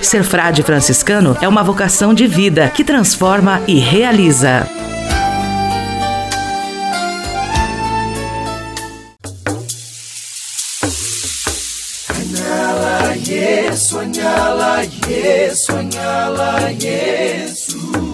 Ser 0.00 0.22
frade 0.22 0.62
franciscano 0.62 1.36
é 1.40 1.48
uma 1.48 1.64
vocação 1.64 2.14
de 2.14 2.28
vida 2.28 2.68
que 2.68 2.84
transforma 2.84 3.60
e 3.66 3.80
realiza. 3.80 4.68
Anyala 12.08 13.16
Yesu, 13.16 13.98
anyala 13.98 14.82
Yesu, 15.08 15.72
anyala 15.72 16.70
Yesu. 16.70 18.13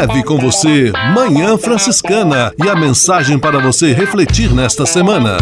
Leve 0.00 0.22
com 0.22 0.38
você 0.38 0.92
Manhã 1.12 1.58
Franciscana 1.58 2.52
e 2.56 2.68
a 2.68 2.76
mensagem 2.76 3.36
para 3.36 3.58
você 3.58 3.92
refletir 3.92 4.54
nesta 4.54 4.86
semana. 4.86 5.38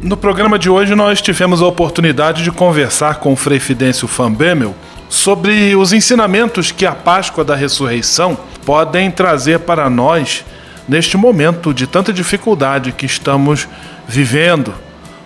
No 0.00 0.16
programa 0.16 0.60
de 0.60 0.70
hoje 0.70 0.94
nós 0.94 1.20
tivemos 1.20 1.60
a 1.60 1.66
oportunidade 1.66 2.44
de 2.44 2.52
conversar 2.52 3.16
com 3.16 3.32
o 3.32 3.36
Frei 3.36 3.58
Fidêncio 3.58 4.06
Fambemel 4.06 4.72
sobre 5.08 5.74
os 5.74 5.92
ensinamentos 5.92 6.70
que 6.70 6.86
a 6.86 6.92
Páscoa 6.92 7.42
da 7.42 7.56
Ressurreição 7.56 8.38
podem 8.64 9.10
trazer 9.10 9.58
para 9.58 9.90
nós 9.90 10.44
neste 10.88 11.16
momento 11.16 11.74
de 11.74 11.88
tanta 11.88 12.12
dificuldade 12.12 12.92
que 12.92 13.04
estamos 13.04 13.66
vivendo, 14.06 14.72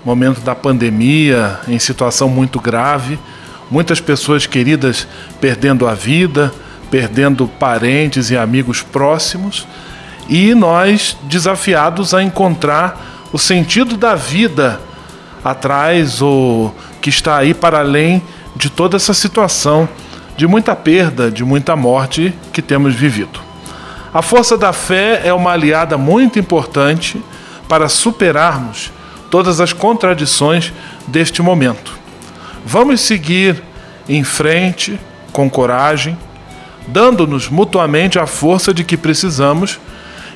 momento 0.03 0.41
da 0.41 0.55
pandemia, 0.55 1.61
em 1.69 1.79
situação 1.79 2.27
muito 2.27 2.59
grave, 2.59 3.19
muitas 3.71 4.01
pessoas 4.01 4.47
queridas 4.47 5.07
perdendo 5.41 5.87
a 5.87 5.95
vida, 5.95 6.53
perdendo 6.91 7.49
parentes 7.49 8.31
e 8.31 8.37
amigos 8.37 8.83
próximos, 8.83 9.67
e 10.29 10.55
nós 10.55 11.17
desafiados 11.23 12.15
a 12.15 12.23
encontrar 12.23 13.29
o 13.33 13.39
sentido 13.39 13.97
da 13.97 14.15
vida 14.15 14.81
atrás 15.45 16.21
ou 16.21 16.75
que 17.01 17.11
está 17.11 17.37
aí 17.37 17.55
para 17.55 17.79
além 17.79 18.23
de 18.55 18.71
toda 18.71 18.97
essa 18.97 19.15
situação 19.15 19.89
de 20.37 20.47
muita 20.47 20.75
perda, 20.75 21.31
de 21.31 21.45
muita 21.45 21.77
morte 21.77 22.35
que 22.53 22.61
temos 22.61 22.95
vivido. 22.95 23.41
A 24.13 24.23
força 24.23 24.57
da 24.57 24.73
fé 24.73 25.23
é 25.25 25.33
uma 25.33 25.53
aliada 25.53 25.97
muito 25.97 26.39
importante 26.39 27.23
para 27.69 27.89
superarmos 27.89 28.91
todas 29.31 29.61
as 29.61 29.73
contradições 29.73 30.73
deste 31.07 31.43
momento. 31.43 31.99
Vamos 32.69 33.01
seguir 33.01 33.63
em 34.09 34.25
frente 34.25 34.99
com 35.31 35.49
coragem, 35.49 36.19
dando-nos 36.89 37.49
mutuamente 37.49 38.19
a 38.19 38.27
força 38.27 38.75
de 38.75 38.83
que 38.83 38.97
precisamos 38.97 39.79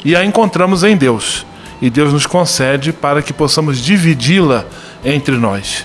e 0.04 0.14
a 0.14 0.24
encontramos 0.24 0.84
em 0.84 0.96
Deus. 0.96 1.44
E 1.82 1.90
Deus 1.90 2.12
nos 2.12 2.26
concede 2.26 2.92
para 2.92 3.20
que 3.20 3.32
possamos 3.32 3.78
dividi-la 3.78 4.64
entre 5.04 5.36
nós. 5.36 5.84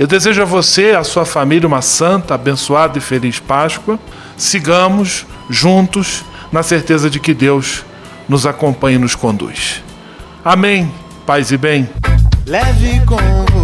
Eu 0.00 0.06
desejo 0.06 0.40
a 0.40 0.46
você 0.46 0.92
e 0.92 0.96
a 0.96 1.04
sua 1.04 1.26
família 1.26 1.68
uma 1.68 1.82
santa, 1.82 2.34
abençoada 2.34 2.96
e 2.96 3.00
feliz 3.02 3.38
Páscoa. 3.38 3.98
Sigamos 4.38 5.26
juntos 5.50 6.24
na 6.50 6.62
certeza 6.62 7.10
de 7.10 7.20
que 7.20 7.34
Deus 7.34 7.84
nos 8.26 8.46
acompanha 8.46 8.96
e 8.96 9.00
nos 9.00 9.14
conduz. 9.14 9.82
Amém. 10.42 10.90
Paz 11.26 11.52
e 11.52 11.58
bem. 11.58 11.86
Leve 12.46 13.00
com 13.04 13.63